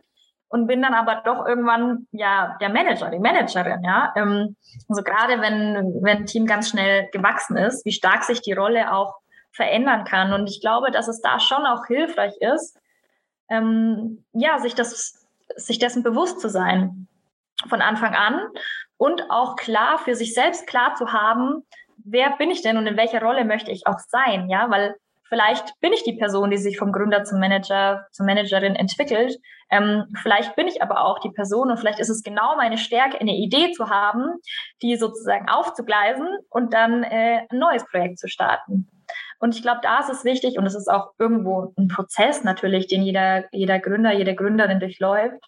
und 0.48 0.66
bin 0.66 0.82
dann 0.82 0.94
aber 0.94 1.22
doch 1.24 1.46
irgendwann 1.46 2.06
ja 2.12 2.56
der 2.60 2.68
Manager, 2.68 3.10
die 3.10 3.18
Managerin, 3.18 3.82
ja. 3.82 4.12
Ähm, 4.16 4.56
also 4.88 5.02
gerade 5.02 5.40
wenn, 5.40 6.00
wenn 6.02 6.18
ein 6.18 6.26
Team 6.26 6.46
ganz 6.46 6.70
schnell 6.70 7.08
gewachsen 7.10 7.56
ist, 7.56 7.84
wie 7.84 7.92
stark 7.92 8.22
sich 8.22 8.40
die 8.40 8.52
Rolle 8.52 8.92
auch 8.92 9.16
verändern 9.50 10.04
kann. 10.04 10.32
Und 10.32 10.48
ich 10.48 10.60
glaube, 10.60 10.90
dass 10.90 11.08
es 11.08 11.20
da 11.20 11.40
schon 11.40 11.66
auch 11.66 11.86
hilfreich 11.86 12.34
ist, 12.40 12.78
ähm, 13.48 14.24
ja, 14.32 14.58
sich 14.58 14.74
das, 14.74 15.26
sich 15.56 15.78
dessen 15.78 16.02
bewusst 16.02 16.40
zu 16.40 16.48
sein 16.48 17.08
von 17.68 17.80
Anfang 17.82 18.14
an 18.14 18.40
und 18.96 19.22
auch 19.30 19.56
klar 19.56 19.98
für 19.98 20.14
sich 20.14 20.34
selbst 20.34 20.66
klar 20.66 20.94
zu 20.94 21.12
haben, 21.12 21.64
wer 22.04 22.36
bin 22.36 22.50
ich 22.50 22.62
denn 22.62 22.76
und 22.76 22.86
in 22.86 22.96
welcher 22.96 23.22
Rolle 23.22 23.44
möchte 23.44 23.70
ich 23.70 23.86
auch 23.86 23.98
sein, 23.98 24.48
ja, 24.48 24.70
weil 24.70 24.96
vielleicht 25.28 25.78
bin 25.80 25.92
ich 25.92 26.04
die 26.04 26.12
Person, 26.12 26.50
die 26.50 26.58
sich 26.58 26.78
vom 26.78 26.92
Gründer 26.92 27.24
zum 27.24 27.40
Manager, 27.40 28.06
zur 28.12 28.26
Managerin 28.26 28.76
entwickelt. 28.76 29.36
Ähm, 29.70 30.04
vielleicht 30.22 30.54
bin 30.54 30.68
ich 30.68 30.82
aber 30.82 31.04
auch 31.04 31.18
die 31.18 31.30
Person 31.30 31.70
und 31.70 31.78
vielleicht 31.78 31.98
ist 31.98 32.10
es 32.10 32.22
genau 32.22 32.56
meine 32.56 32.78
Stärke, 32.78 33.20
eine 33.20 33.34
Idee 33.34 33.72
zu 33.72 33.88
haben, 33.88 34.26
die 34.82 34.96
sozusagen 34.96 35.48
aufzugleisen 35.48 36.28
und 36.50 36.72
dann 36.74 37.02
äh, 37.02 37.46
ein 37.50 37.58
neues 37.58 37.84
Projekt 37.86 38.18
zu 38.18 38.28
starten. 38.28 38.88
Und 39.40 39.54
ich 39.54 39.62
glaube, 39.62 39.80
da 39.82 40.00
ist 40.00 40.10
es 40.10 40.24
wichtig 40.24 40.58
und 40.58 40.66
es 40.66 40.74
ist 40.74 40.88
auch 40.88 41.12
irgendwo 41.18 41.74
ein 41.76 41.88
Prozess 41.88 42.44
natürlich, 42.44 42.86
den 42.86 43.02
jeder, 43.02 43.44
jeder 43.52 43.78
Gründer, 43.78 44.12
jede 44.12 44.34
Gründerin 44.34 44.80
durchläuft, 44.80 45.42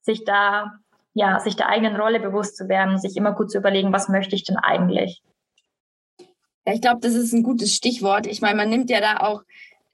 sich 0.00 0.24
da 0.24 0.72
ja, 1.14 1.38
sich 1.40 1.56
der 1.56 1.68
eigenen 1.68 1.96
Rolle 1.96 2.20
bewusst 2.20 2.56
zu 2.56 2.68
werden, 2.68 2.98
sich 2.98 3.16
immer 3.16 3.32
gut 3.32 3.50
zu 3.50 3.58
überlegen, 3.58 3.92
was 3.92 4.08
möchte 4.08 4.34
ich 4.34 4.44
denn 4.44 4.56
eigentlich? 4.56 5.22
Ja, 6.66 6.74
ich 6.74 6.80
glaube, 6.80 7.00
das 7.00 7.14
ist 7.14 7.32
ein 7.32 7.42
gutes 7.42 7.74
Stichwort. 7.74 8.26
Ich 8.26 8.40
meine, 8.40 8.56
man 8.56 8.70
nimmt 8.70 8.88
ja 8.88 9.00
da 9.00 9.18
auch 9.18 9.42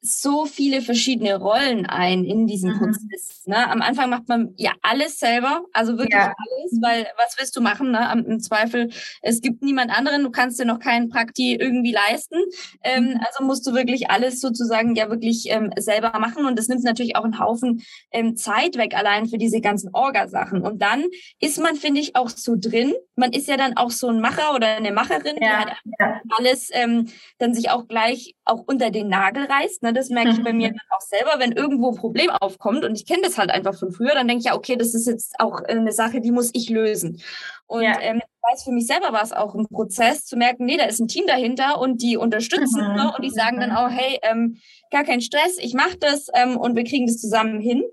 so 0.00 0.46
viele 0.46 0.80
verschiedene 0.80 1.36
Rollen 1.36 1.86
ein 1.86 2.24
in 2.24 2.46
diesem 2.46 2.70
mhm. 2.70 2.78
Prozess. 2.78 3.42
Ne? 3.46 3.68
Am 3.68 3.82
Anfang 3.82 4.10
macht 4.10 4.28
man 4.28 4.54
ja 4.56 4.72
alles 4.82 5.18
selber, 5.18 5.64
also 5.72 5.98
wirklich 5.98 6.14
ja. 6.14 6.32
alles, 6.36 6.78
weil 6.80 7.06
was 7.16 7.36
willst 7.38 7.56
du 7.56 7.60
machen? 7.60 7.90
Ne? 7.90 8.24
Im 8.26 8.40
Zweifel, 8.40 8.90
es 9.22 9.40
gibt 9.40 9.62
niemand 9.62 9.90
anderen, 9.90 10.22
du 10.22 10.30
kannst 10.30 10.60
dir 10.60 10.64
noch 10.64 10.78
keinen 10.78 11.08
Prakti 11.08 11.56
irgendwie 11.56 11.92
leisten. 11.92 12.36
Ähm, 12.84 13.04
mhm. 13.04 13.20
Also 13.26 13.44
musst 13.44 13.66
du 13.66 13.74
wirklich 13.74 14.10
alles 14.10 14.40
sozusagen 14.40 14.94
ja 14.94 15.10
wirklich 15.10 15.46
ähm, 15.48 15.72
selber 15.76 16.16
machen 16.18 16.46
und 16.46 16.58
das 16.58 16.68
nimmt 16.68 16.84
natürlich 16.84 17.16
auch 17.16 17.24
einen 17.24 17.40
Haufen 17.40 17.82
ähm, 18.12 18.36
Zeit 18.36 18.76
weg, 18.76 18.94
allein 18.96 19.26
für 19.26 19.38
diese 19.38 19.60
ganzen 19.60 19.90
Orgasachen. 19.92 20.62
Und 20.62 20.80
dann 20.80 21.04
ist 21.40 21.58
man, 21.58 21.76
finde 21.76 22.00
ich, 22.00 22.14
auch 22.14 22.28
so 22.28 22.54
drin. 22.56 22.94
Man 23.16 23.32
ist 23.32 23.48
ja 23.48 23.56
dann 23.56 23.76
auch 23.76 23.90
so 23.90 24.08
ein 24.08 24.20
Macher 24.20 24.54
oder 24.54 24.76
eine 24.76 24.92
Macherin, 24.92 25.36
ja. 25.40 25.64
die 25.64 26.04
halt 26.04 26.22
alles 26.36 26.70
ähm, 26.72 27.08
dann 27.38 27.54
sich 27.54 27.70
auch 27.70 27.88
gleich 27.88 28.34
auch 28.48 28.64
unter 28.66 28.90
den 28.90 29.08
Nagel 29.08 29.44
reißt. 29.44 29.82
Ne? 29.82 29.92
Das 29.92 30.08
merke 30.08 30.30
ich 30.30 30.42
bei 30.42 30.52
mir 30.52 30.72
auch 30.90 31.00
selber, 31.00 31.38
wenn 31.38 31.52
irgendwo 31.52 31.90
ein 31.90 31.96
Problem 31.96 32.30
aufkommt 32.30 32.84
und 32.84 32.94
ich 32.94 33.06
kenne 33.06 33.22
das 33.22 33.38
halt 33.38 33.50
einfach 33.50 33.78
von 33.78 33.92
früher, 33.92 34.14
dann 34.14 34.26
denke 34.26 34.40
ich 34.40 34.46
ja, 34.46 34.54
okay, 34.54 34.76
das 34.76 34.94
ist 34.94 35.06
jetzt 35.06 35.38
auch 35.38 35.60
eine 35.62 35.92
Sache, 35.92 36.20
die 36.20 36.30
muss 36.30 36.50
ich 36.54 36.70
lösen. 36.70 37.20
Und 37.66 37.82
ja. 37.82 38.00
ähm, 38.00 38.16
ich 38.16 38.52
weiß, 38.52 38.64
für 38.64 38.72
mich 38.72 38.86
selber 38.86 39.12
war 39.12 39.22
es 39.22 39.32
auch 39.32 39.54
ein 39.54 39.68
Prozess 39.68 40.24
zu 40.24 40.36
merken, 40.36 40.64
nee, 40.64 40.78
da 40.78 40.84
ist 40.84 41.00
ein 41.00 41.08
Team 41.08 41.26
dahinter 41.26 41.78
und 41.78 42.02
die 42.02 42.16
unterstützen 42.16 42.88
mhm. 42.88 42.96
ne? 42.96 43.12
und 43.14 43.24
die 43.24 43.30
sagen 43.30 43.60
dann 43.60 43.72
auch, 43.72 43.90
hey, 43.90 44.18
ähm, 44.22 44.58
gar 44.90 45.04
kein 45.04 45.20
Stress, 45.20 45.58
ich 45.58 45.74
mache 45.74 45.98
das 45.98 46.28
ähm, 46.34 46.56
und 46.56 46.74
wir 46.74 46.84
kriegen 46.84 47.06
das 47.06 47.20
zusammen 47.20 47.60
hin. 47.60 47.84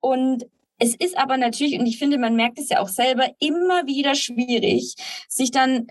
Und 0.00 0.46
es 0.78 0.96
ist 0.96 1.16
aber 1.16 1.36
natürlich, 1.36 1.78
und 1.78 1.86
ich 1.86 1.98
finde, 1.98 2.18
man 2.18 2.34
merkt 2.34 2.58
es 2.58 2.70
ja 2.70 2.80
auch 2.80 2.88
selber, 2.88 3.28
immer 3.38 3.86
wieder 3.86 4.14
schwierig, 4.14 4.96
sich 5.28 5.50
dann 5.52 5.86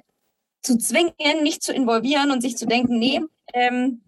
zu 0.62 0.78
zwingen, 0.78 1.44
nicht 1.44 1.64
zu 1.64 1.72
involvieren 1.72 2.32
und 2.32 2.42
sich 2.42 2.58
zu 2.58 2.66
denken, 2.66 3.00
nee, 3.00 3.22
ähm, 3.54 4.02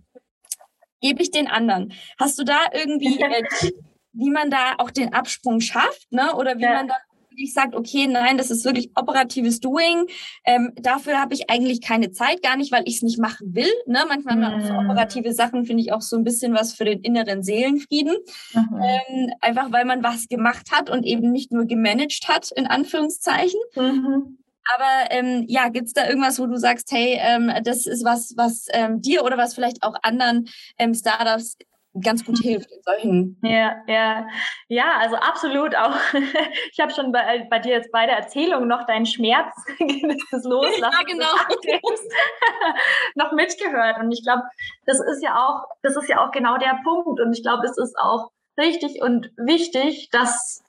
gebe 1.01 1.21
ich 1.21 1.31
den 1.31 1.47
anderen. 1.47 1.93
Hast 2.17 2.39
du 2.39 2.43
da 2.43 2.59
irgendwie, 2.73 3.19
äh, 3.19 3.71
wie 4.13 4.29
man 4.29 4.49
da 4.49 4.75
auch 4.77 4.91
den 4.91 5.13
Absprung 5.13 5.61
schafft, 5.61 6.11
ne? 6.11 6.35
Oder 6.35 6.57
wie 6.57 6.63
ja. 6.63 6.73
man 6.73 6.87
da 6.87 6.95
wirklich 7.31 7.53
sagt, 7.53 7.75
okay, 7.75 8.07
nein, 8.07 8.37
das 8.37 8.51
ist 8.51 8.65
wirklich 8.65 8.91
operatives 8.95 9.59
Doing. 9.59 10.05
Ähm, 10.45 10.73
dafür 10.75 11.19
habe 11.19 11.33
ich 11.33 11.49
eigentlich 11.49 11.81
keine 11.81 12.11
Zeit, 12.11 12.43
gar 12.43 12.57
nicht, 12.57 12.71
weil 12.71 12.83
ich 12.85 12.95
es 12.95 13.01
nicht 13.01 13.19
machen 13.19 13.55
will. 13.55 13.71
Ne? 13.87 13.99
Manchmal 14.07 14.57
mhm. 14.57 14.65
so 14.65 14.73
operative 14.73 15.33
Sachen 15.33 15.65
finde 15.65 15.81
ich 15.81 15.93
auch 15.93 16.01
so 16.01 16.17
ein 16.17 16.23
bisschen 16.23 16.53
was 16.53 16.73
für 16.73 16.85
den 16.85 16.99
inneren 17.01 17.41
Seelenfrieden. 17.41 18.15
Mhm. 18.53 18.81
Ähm, 18.81 19.33
einfach 19.39 19.71
weil 19.71 19.85
man 19.85 20.03
was 20.03 20.27
gemacht 20.27 20.71
hat 20.71 20.89
und 20.89 21.05
eben 21.05 21.31
nicht 21.31 21.51
nur 21.51 21.65
gemanagt 21.65 22.27
hat, 22.27 22.51
in 22.51 22.67
Anführungszeichen. 22.67 23.59
Mhm. 23.75 24.37
Aber 24.75 25.11
ähm, 25.11 25.45
ja, 25.47 25.69
gibt 25.69 25.87
es 25.87 25.93
da 25.93 26.07
irgendwas, 26.07 26.39
wo 26.39 26.45
du 26.45 26.57
sagst, 26.57 26.91
hey, 26.91 27.17
ähm, 27.19 27.51
das 27.63 27.85
ist 27.85 28.05
was, 28.05 28.33
was 28.37 28.67
ähm, 28.71 29.01
dir 29.01 29.23
oder 29.23 29.37
was 29.37 29.53
vielleicht 29.53 29.83
auch 29.83 29.95
anderen 30.03 30.47
ähm, 30.77 30.93
Startups 30.93 31.57
ganz 31.99 32.23
gut 32.23 32.39
hilft 32.39 32.71
in 32.71 32.81
solchen. 32.83 33.37
Ja, 33.43 33.75
ja, 33.87 34.25
ja, 34.69 34.97
also 34.99 35.15
absolut 35.15 35.75
auch. 35.75 35.95
Ich 36.71 36.79
habe 36.79 36.93
schon 36.93 37.11
bei, 37.11 37.45
bei 37.49 37.59
dir 37.59 37.73
jetzt 37.73 37.91
bei 37.91 38.05
der 38.05 38.17
Erzählung 38.17 38.67
noch 38.67 38.85
deinen 38.85 39.05
Schmerz 39.05 39.53
des 39.79 40.43
Loslassen 40.45 40.81
ja, 40.81 41.03
genau. 41.05 41.25
noch 43.15 43.33
mitgehört. 43.33 43.99
Und 43.99 44.11
ich 44.11 44.23
glaube, 44.23 44.43
das 44.85 44.99
ist 44.99 45.21
ja 45.21 45.35
auch, 45.35 45.65
das 45.83 45.97
ist 45.97 46.07
ja 46.07 46.25
auch 46.25 46.31
genau 46.31 46.57
der 46.57 46.79
Punkt. 46.83 47.19
Und 47.19 47.33
ich 47.33 47.43
glaube, 47.43 47.65
es 47.65 47.77
ist 47.77 47.97
auch 47.97 48.31
richtig 48.57 49.01
und 49.01 49.31
wichtig, 49.35 50.09
dass 50.11 50.63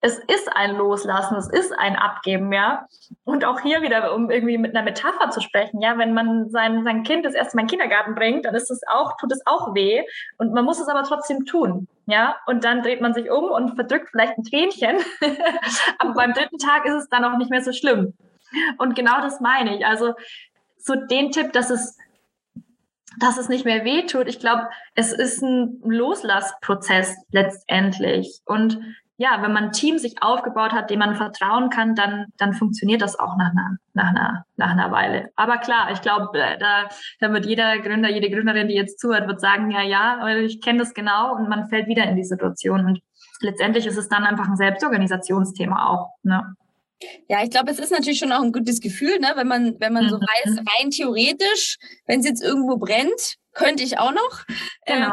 es 0.00 0.18
ist 0.18 0.48
ein 0.54 0.76
Loslassen, 0.76 1.36
es 1.36 1.48
ist 1.48 1.72
ein 1.76 1.96
Abgeben, 1.96 2.52
ja. 2.52 2.86
Und 3.24 3.44
auch 3.44 3.60
hier 3.60 3.82
wieder, 3.82 4.14
um 4.14 4.30
irgendwie 4.30 4.56
mit 4.56 4.74
einer 4.74 4.84
Metapher 4.84 5.30
zu 5.30 5.40
sprechen, 5.40 5.80
ja, 5.80 5.98
wenn 5.98 6.14
man 6.14 6.50
sein, 6.50 6.84
sein 6.84 7.02
Kind 7.02 7.24
das 7.24 7.34
erste 7.34 7.56
Mal 7.56 7.62
in 7.62 7.66
den 7.66 7.78
Kindergarten 7.78 8.14
bringt, 8.14 8.44
dann 8.44 8.54
ist 8.54 8.70
es 8.70 8.80
auch, 8.88 9.16
tut 9.16 9.32
es 9.32 9.42
auch 9.46 9.74
weh. 9.74 10.04
Und 10.36 10.52
man 10.52 10.64
muss 10.64 10.80
es 10.80 10.88
aber 10.88 11.02
trotzdem 11.02 11.46
tun, 11.46 11.88
ja. 12.06 12.36
Und 12.46 12.64
dann 12.64 12.82
dreht 12.82 13.00
man 13.00 13.12
sich 13.12 13.30
um 13.30 13.50
und 13.50 13.74
verdrückt 13.74 14.10
vielleicht 14.10 14.38
ein 14.38 14.44
Tränchen. 14.44 14.98
aber 15.98 16.14
beim 16.14 16.32
dritten 16.32 16.58
Tag 16.58 16.86
ist 16.86 16.94
es 16.94 17.08
dann 17.08 17.24
auch 17.24 17.36
nicht 17.36 17.50
mehr 17.50 17.62
so 17.62 17.72
schlimm. 17.72 18.14
Und 18.78 18.94
genau 18.94 19.20
das 19.20 19.40
meine 19.40 19.76
ich. 19.76 19.84
Also, 19.84 20.14
so 20.78 20.94
den 20.94 21.32
Tipp, 21.32 21.52
dass 21.52 21.70
es 21.70 21.98
dass 23.20 23.36
es 23.36 23.48
nicht 23.48 23.64
mehr 23.64 23.84
weh 23.84 24.06
tut. 24.06 24.28
Ich 24.28 24.38
glaube, 24.38 24.68
es 24.94 25.12
ist 25.12 25.42
ein 25.42 25.80
Loslassprozess 25.82 27.16
letztendlich. 27.32 28.40
Und 28.44 28.78
ja, 29.20 29.42
wenn 29.42 29.52
man 29.52 29.64
ein 29.64 29.72
Team 29.72 29.98
sich 29.98 30.22
aufgebaut 30.22 30.72
hat, 30.72 30.90
dem 30.90 31.00
man 31.00 31.16
vertrauen 31.16 31.70
kann, 31.70 31.96
dann, 31.96 32.26
dann 32.36 32.52
funktioniert 32.52 33.02
das 33.02 33.18
auch 33.18 33.36
nach 33.36 33.50
einer, 33.50 33.76
nach 33.92 34.08
einer, 34.10 34.44
nach 34.56 34.70
einer 34.70 34.92
Weile. 34.92 35.30
Aber 35.34 35.58
klar, 35.58 35.90
ich 35.92 36.00
glaube, 36.00 36.38
äh, 36.38 36.56
da, 36.56 36.88
da 37.18 37.32
wird 37.32 37.44
jeder 37.44 37.80
Gründer, 37.80 38.10
jede 38.10 38.30
Gründerin, 38.30 38.68
die 38.68 38.76
jetzt 38.76 39.00
zuhört, 39.00 39.26
wird 39.26 39.40
sagen, 39.40 39.72
ja, 39.72 39.82
ja, 39.82 40.24
ich 40.38 40.60
kenne 40.60 40.78
das 40.78 40.94
genau 40.94 41.34
und 41.34 41.48
man 41.48 41.68
fällt 41.68 41.88
wieder 41.88 42.04
in 42.04 42.14
die 42.14 42.22
Situation. 42.22 42.86
Und 42.86 43.00
letztendlich 43.40 43.86
ist 43.86 43.96
es 43.96 44.08
dann 44.08 44.22
einfach 44.22 44.48
ein 44.48 44.56
Selbstorganisationsthema 44.56 45.88
auch. 45.88 46.10
Ne? 46.22 46.54
Ja, 47.28 47.42
ich 47.44 47.50
glaube, 47.50 47.70
es 47.70 47.78
ist 47.78 47.92
natürlich 47.92 48.18
schon 48.18 48.32
auch 48.32 48.42
ein 48.42 48.52
gutes 48.52 48.80
Gefühl, 48.80 49.18
ne? 49.20 49.32
wenn 49.36 49.46
man, 49.46 49.78
wenn 49.78 49.92
man 49.92 50.08
so 50.08 50.16
mhm. 50.16 50.22
weiß, 50.22 50.58
rein 50.58 50.90
theoretisch, 50.90 51.76
wenn 52.06 52.20
es 52.20 52.26
jetzt 52.26 52.42
irgendwo 52.42 52.76
brennt, 52.76 53.36
könnte 53.52 53.82
ich 53.82 53.98
auch 53.98 54.12
noch. 54.12 54.44
Genau. 54.86 55.12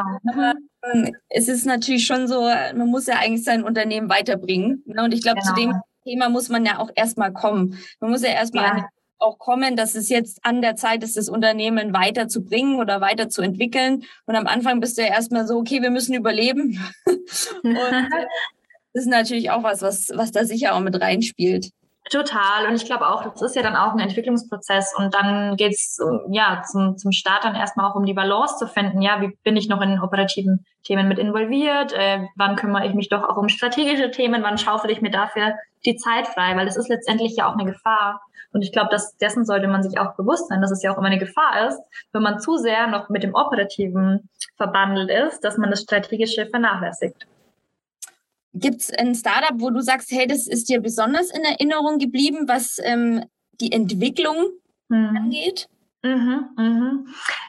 Ähm, 0.92 1.16
es 1.28 1.48
ist 1.48 1.66
natürlich 1.66 2.06
schon 2.06 2.28
so, 2.28 2.42
man 2.42 2.88
muss 2.88 3.06
ja 3.06 3.16
eigentlich 3.18 3.44
sein 3.44 3.64
Unternehmen 3.64 4.08
weiterbringen. 4.08 4.82
Ne? 4.86 5.02
Und 5.04 5.12
ich 5.12 5.22
glaube, 5.22 5.40
genau. 5.40 5.54
zu 5.54 5.60
dem 5.60 5.74
Thema 6.04 6.28
muss 6.28 6.48
man 6.48 6.64
ja 6.64 6.78
auch 6.78 6.90
erstmal 6.94 7.32
kommen. 7.32 7.78
Man 8.00 8.10
muss 8.10 8.22
ja 8.22 8.30
erstmal 8.30 8.78
ja. 8.78 8.88
auch 9.18 9.38
kommen, 9.38 9.76
dass 9.76 9.94
es 9.94 10.08
jetzt 10.08 10.44
an 10.44 10.62
der 10.62 10.76
Zeit 10.76 11.02
ist, 11.02 11.16
das 11.16 11.28
Unternehmen 11.28 11.92
weiterzubringen 11.92 12.78
oder 12.78 13.00
weiterzuentwickeln. 13.00 14.04
Und 14.26 14.36
am 14.36 14.46
Anfang 14.46 14.80
bist 14.80 14.96
du 14.96 15.02
ja 15.02 15.08
erstmal 15.08 15.46
so, 15.46 15.58
okay, 15.58 15.82
wir 15.82 15.90
müssen 15.90 16.14
überleben. 16.14 16.80
Und 17.62 17.76
äh, 17.76 18.08
das 18.92 19.02
ist 19.04 19.10
natürlich 19.10 19.50
auch 19.50 19.62
was, 19.62 19.82
was, 19.82 20.10
was 20.14 20.30
da 20.30 20.44
sicher 20.44 20.74
auch 20.74 20.80
mit 20.80 21.00
reinspielt. 21.00 21.70
Total. 22.10 22.66
Und 22.68 22.76
ich 22.76 22.84
glaube 22.84 23.08
auch, 23.08 23.24
das 23.32 23.42
ist 23.42 23.56
ja 23.56 23.62
dann 23.62 23.74
auch 23.74 23.92
ein 23.92 23.98
Entwicklungsprozess. 23.98 24.94
Und 24.96 25.12
dann 25.14 25.56
geht 25.56 25.72
es 25.72 25.98
ja 26.30 26.62
zum, 26.70 26.96
zum 26.96 27.10
Start 27.10 27.44
dann 27.44 27.56
erstmal 27.56 27.90
auch 27.90 27.96
um 27.96 28.06
die 28.06 28.14
Balance 28.14 28.58
zu 28.58 28.68
finden. 28.68 29.02
Ja, 29.02 29.20
wie 29.20 29.36
bin 29.42 29.56
ich 29.56 29.68
noch 29.68 29.80
in 29.80 30.00
operativen 30.00 30.64
Themen 30.84 31.08
mit 31.08 31.18
involviert? 31.18 31.92
Äh, 31.92 32.26
wann 32.36 32.54
kümmere 32.54 32.86
ich 32.86 32.94
mich 32.94 33.08
doch 33.08 33.28
auch 33.28 33.36
um 33.36 33.48
strategische 33.48 34.12
Themen? 34.12 34.44
Wann 34.44 34.56
schaufel 34.56 34.90
ich 34.90 35.00
mir 35.00 35.10
dafür 35.10 35.54
die 35.84 35.96
Zeit 35.96 36.28
frei? 36.28 36.56
Weil 36.56 36.66
das 36.66 36.76
ist 36.76 36.88
letztendlich 36.88 37.36
ja 37.36 37.48
auch 37.48 37.54
eine 37.54 37.64
Gefahr. 37.64 38.20
Und 38.52 38.62
ich 38.62 38.70
glaube, 38.70 38.90
dass 38.90 39.16
dessen 39.16 39.44
sollte 39.44 39.66
man 39.66 39.82
sich 39.82 39.98
auch 39.98 40.14
bewusst 40.14 40.48
sein, 40.48 40.62
dass 40.62 40.70
es 40.70 40.82
ja 40.82 40.92
auch 40.92 40.98
immer 40.98 41.08
eine 41.08 41.18
Gefahr 41.18 41.66
ist, 41.68 41.80
wenn 42.12 42.22
man 42.22 42.38
zu 42.38 42.56
sehr 42.56 42.86
noch 42.86 43.08
mit 43.08 43.24
dem 43.24 43.34
Operativen 43.34 44.28
verbandelt 44.56 45.10
ist, 45.10 45.40
dass 45.40 45.58
man 45.58 45.70
das 45.70 45.82
Strategische 45.82 46.46
vernachlässigt. 46.46 47.26
Gibt 48.58 48.80
es 48.80 48.92
ein 48.92 49.14
Startup, 49.14 49.60
wo 49.60 49.70
du 49.70 49.80
sagst, 49.80 50.10
hey, 50.10 50.26
das 50.26 50.46
ist 50.46 50.68
dir 50.68 50.80
besonders 50.80 51.30
in 51.30 51.42
Erinnerung 51.42 51.98
geblieben, 51.98 52.48
was 52.48 52.78
ähm, 52.82 53.24
die 53.60 53.72
Entwicklung 53.72 54.50
mhm. 54.88 55.16
angeht? 55.16 55.68
Mhm, 56.02 56.48
mhm. 56.56 57.08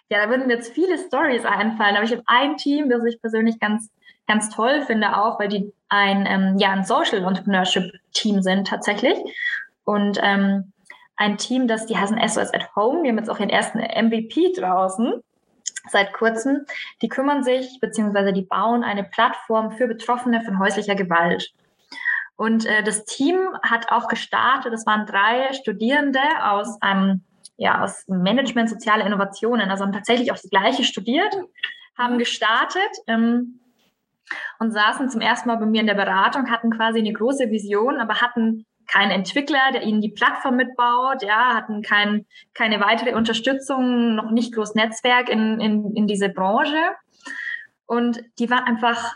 Ja, 0.09 0.23
da 0.23 0.29
würden 0.29 0.47
mir 0.47 0.55
jetzt 0.55 0.73
viele 0.73 0.97
Stories 0.97 1.45
einfallen, 1.45 1.95
aber 1.95 2.03
ich 2.03 2.11
habe 2.11 2.23
ein 2.25 2.57
Team, 2.57 2.89
das 2.89 3.03
ich 3.05 3.21
persönlich 3.21 3.59
ganz, 3.59 3.89
ganz 4.27 4.49
toll 4.49 4.81
finde, 4.81 5.17
auch 5.17 5.39
weil 5.39 5.49
die 5.49 5.71
ein, 5.89 6.25
ähm, 6.27 6.57
ja, 6.57 6.71
ein 6.71 6.83
Social 6.83 7.23
Entrepreneurship 7.23 7.91
Team 8.13 8.41
sind 8.41 8.67
tatsächlich. 8.67 9.17
Und 9.83 10.19
ähm, 10.21 10.73
ein 11.15 11.37
Team, 11.37 11.67
das 11.67 11.85
die 11.85 11.97
heißen 11.97 12.17
SOS 12.27 12.53
at 12.53 12.75
Home. 12.75 13.03
Die 13.03 13.09
haben 13.09 13.17
jetzt 13.17 13.29
auch 13.29 13.39
ihren 13.39 13.49
ersten 13.49 13.79
MVP 13.79 14.53
draußen 14.53 15.21
seit 15.91 16.13
kurzem. 16.13 16.65
Die 17.01 17.09
kümmern 17.09 17.43
sich 17.43 17.79
beziehungsweise 17.79 18.33
die 18.33 18.43
bauen 18.43 18.83
eine 18.83 19.03
Plattform 19.03 19.71
für 19.71 19.87
Betroffene 19.87 20.41
von 20.43 20.59
häuslicher 20.59 20.95
Gewalt. 20.95 21.51
Und 22.35 22.65
äh, 22.65 22.83
das 22.83 23.05
Team 23.05 23.37
hat 23.63 23.91
auch 23.91 24.07
gestartet. 24.07 24.71
Das 24.71 24.85
waren 24.85 25.05
drei 25.05 25.53
Studierende 25.53 26.19
aus 26.43 26.81
einem 26.81 27.23
ja, 27.57 27.83
aus 27.83 28.07
Management 28.07 28.69
soziale 28.69 29.03
Innovationen, 29.03 29.69
also 29.69 29.83
haben 29.83 29.93
tatsächlich 29.93 30.31
auch 30.31 30.37
das 30.37 30.49
Gleiche 30.49 30.83
studiert, 30.83 31.35
haben 31.97 32.19
gestartet 32.19 32.91
ähm, 33.07 33.59
und 34.59 34.71
saßen 34.71 35.09
zum 35.09 35.21
ersten 35.21 35.49
Mal 35.49 35.57
bei 35.57 35.65
mir 35.65 35.81
in 35.81 35.87
der 35.87 35.95
Beratung, 35.95 36.51
hatten 36.51 36.69
quasi 36.69 36.99
eine 36.99 37.13
große 37.13 37.49
Vision, 37.49 37.99
aber 37.99 38.21
hatten 38.21 38.65
keinen 38.87 39.11
Entwickler, 39.11 39.71
der 39.73 39.83
ihnen 39.83 40.01
die 40.01 40.11
Plattform 40.11 40.55
mitbaut, 40.55 41.21
ja, 41.21 41.53
hatten 41.53 41.81
kein, 41.81 42.25
keine 42.53 42.79
weitere 42.79 43.13
Unterstützung, 43.15 44.15
noch 44.15 44.31
nicht 44.31 44.53
groß 44.53 44.75
Netzwerk 44.75 45.29
in, 45.29 45.59
in, 45.59 45.95
in 45.95 46.07
diese 46.07 46.29
Branche. 46.29 46.95
Und 47.85 48.23
die 48.39 48.49
waren 48.49 48.63
einfach 48.63 49.15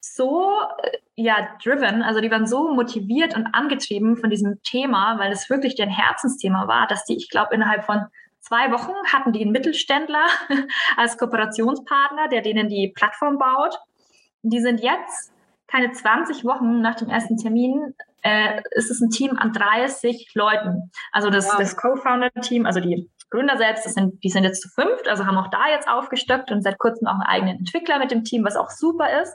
so 0.00 0.50
äh, 0.82 0.98
ja 1.14 1.48
driven, 1.62 2.02
also 2.02 2.20
die 2.20 2.30
waren 2.30 2.46
so 2.46 2.72
motiviert 2.72 3.36
und 3.36 3.46
angetrieben 3.54 4.16
von 4.16 4.30
diesem 4.30 4.62
Thema, 4.62 5.18
weil 5.18 5.32
es 5.32 5.50
wirklich 5.50 5.74
deren 5.74 5.90
Herzensthema 5.90 6.68
war, 6.68 6.86
dass 6.86 7.04
die, 7.04 7.16
ich 7.16 7.30
glaube, 7.30 7.54
innerhalb 7.54 7.84
von 7.84 8.06
zwei 8.40 8.70
Wochen 8.70 8.92
hatten 9.12 9.32
die 9.32 9.42
einen 9.42 9.52
Mittelständler 9.52 10.26
als 10.96 11.18
Kooperationspartner, 11.18 12.28
der 12.28 12.42
denen 12.42 12.68
die 12.68 12.92
Plattform 12.94 13.38
baut. 13.38 13.78
Die 14.42 14.60
sind 14.60 14.80
jetzt 14.80 15.32
keine 15.66 15.90
20 15.90 16.44
Wochen 16.44 16.80
nach 16.80 16.94
dem 16.94 17.08
ersten 17.08 17.36
Termin 17.36 17.94
äh, 18.26 18.60
ist 18.72 18.90
es 18.90 19.00
ein 19.00 19.10
Team 19.10 19.36
an 19.38 19.52
30 19.52 20.32
Leuten. 20.34 20.90
Also 21.12 21.30
das, 21.30 21.46
wow. 21.46 21.58
das 21.58 21.76
Co-Founder-Team, 21.76 22.66
also 22.66 22.80
die 22.80 23.08
Gründer 23.30 23.56
selbst, 23.56 23.84
sind, 23.84 24.22
die 24.24 24.30
sind 24.30 24.42
jetzt 24.42 24.62
zu 24.62 24.68
fünft, 24.68 25.08
also 25.08 25.26
haben 25.26 25.38
auch 25.38 25.48
da 25.48 25.68
jetzt 25.70 25.88
aufgestockt 25.88 26.50
und 26.50 26.62
seit 26.62 26.78
kurzem 26.78 27.06
auch 27.06 27.14
einen 27.14 27.22
eigenen 27.22 27.58
Entwickler 27.58 28.00
mit 28.00 28.10
dem 28.10 28.24
Team, 28.24 28.44
was 28.44 28.56
auch 28.56 28.70
super 28.70 29.22
ist. 29.22 29.34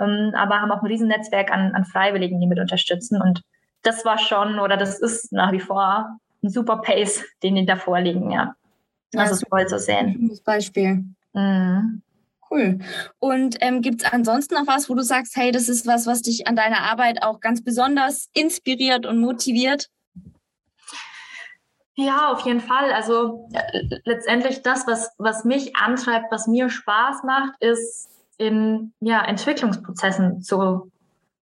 Ähm, 0.00 0.32
aber 0.34 0.60
haben 0.60 0.72
auch 0.72 0.80
ein 0.80 0.86
Riesennetzwerk 0.86 1.52
an, 1.52 1.74
an 1.74 1.84
Freiwilligen, 1.84 2.40
die 2.40 2.46
mit 2.46 2.58
unterstützen. 2.58 3.20
Und 3.20 3.42
das 3.82 4.06
war 4.06 4.16
schon 4.16 4.58
oder 4.58 4.78
das 4.78 4.98
ist 5.00 5.30
nach 5.30 5.52
wie 5.52 5.60
vor 5.60 6.18
ein 6.42 6.48
super 6.48 6.78
Pace, 6.78 7.24
den 7.42 7.56
die 7.56 7.66
da 7.66 7.76
vorliegen, 7.76 8.30
ja. 8.30 8.54
Das 9.12 9.28
ja, 9.28 9.36
ist 9.36 9.46
toll 9.48 9.66
zu 9.66 9.78
sehen. 9.78 10.40
Beispiel. 10.44 11.04
Mhm. 11.34 12.02
Cool. 12.54 12.78
Und 13.18 13.56
ähm, 13.60 13.82
gibt 13.82 14.02
es 14.02 14.12
ansonsten 14.12 14.54
noch 14.54 14.66
was, 14.66 14.88
wo 14.88 14.94
du 14.94 15.02
sagst, 15.02 15.36
hey, 15.36 15.50
das 15.50 15.68
ist 15.68 15.86
was, 15.86 16.06
was 16.06 16.22
dich 16.22 16.46
an 16.46 16.54
deiner 16.54 16.82
Arbeit 16.82 17.22
auch 17.22 17.40
ganz 17.40 17.64
besonders 17.64 18.28
inspiriert 18.32 19.06
und 19.06 19.18
motiviert? 19.18 19.88
Ja, 21.96 22.32
auf 22.32 22.40
jeden 22.40 22.60
Fall. 22.60 22.92
Also 22.92 23.48
äh, 23.52 23.98
letztendlich 24.04 24.62
das, 24.62 24.86
was, 24.86 25.10
was 25.18 25.44
mich 25.44 25.76
antreibt, 25.76 26.30
was 26.30 26.46
mir 26.46 26.68
Spaß 26.68 27.22
macht, 27.24 27.54
ist 27.60 28.08
in 28.36 28.92
ja, 29.00 29.24
Entwicklungsprozessen 29.24 30.42
zu 30.42 30.92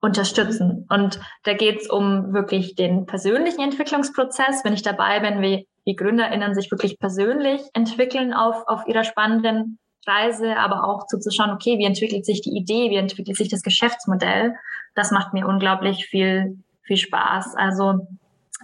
unterstützen. 0.01 0.87
Und 0.90 1.20
da 1.44 1.55
geht 1.55 1.83
es 1.83 1.90
um 1.90 2.33
wirklich 2.33 2.75
den 2.75 3.07
persönlichen 3.07 3.61
Entwicklungsprozess, 3.61 4.64
wenn 4.64 4.72
ich 4.72 4.83
dabei 4.83 5.20
bin, 5.20 5.40
wie, 5.42 5.68
wie 5.85 5.94
GründerInnen 5.94 6.55
sich 6.55 6.70
wirklich 6.70 6.98
persönlich 6.98 7.62
entwickeln 7.72 8.33
auf, 8.33 8.66
auf 8.66 8.87
ihrer 8.87 9.05
spannenden 9.05 9.79
Reise, 10.07 10.57
aber 10.57 10.85
auch 10.85 11.07
zuzuschauen, 11.07 11.51
okay, 11.51 11.79
wie 11.79 11.85
entwickelt 11.85 12.27
sich 12.27 12.43
die 12.43 12.57
Idee, 12.57 12.91
wie 12.91 12.97
entwickelt 12.97 13.37
sich 13.37 13.49
das 13.49 13.62
Geschäftsmodell. 13.62 14.55
Das 14.95 15.11
macht 15.11 15.33
mir 15.33 15.47
unglaublich 15.47 16.07
viel, 16.07 16.59
viel 16.83 16.97
Spaß. 16.97 17.55
Also 17.57 18.07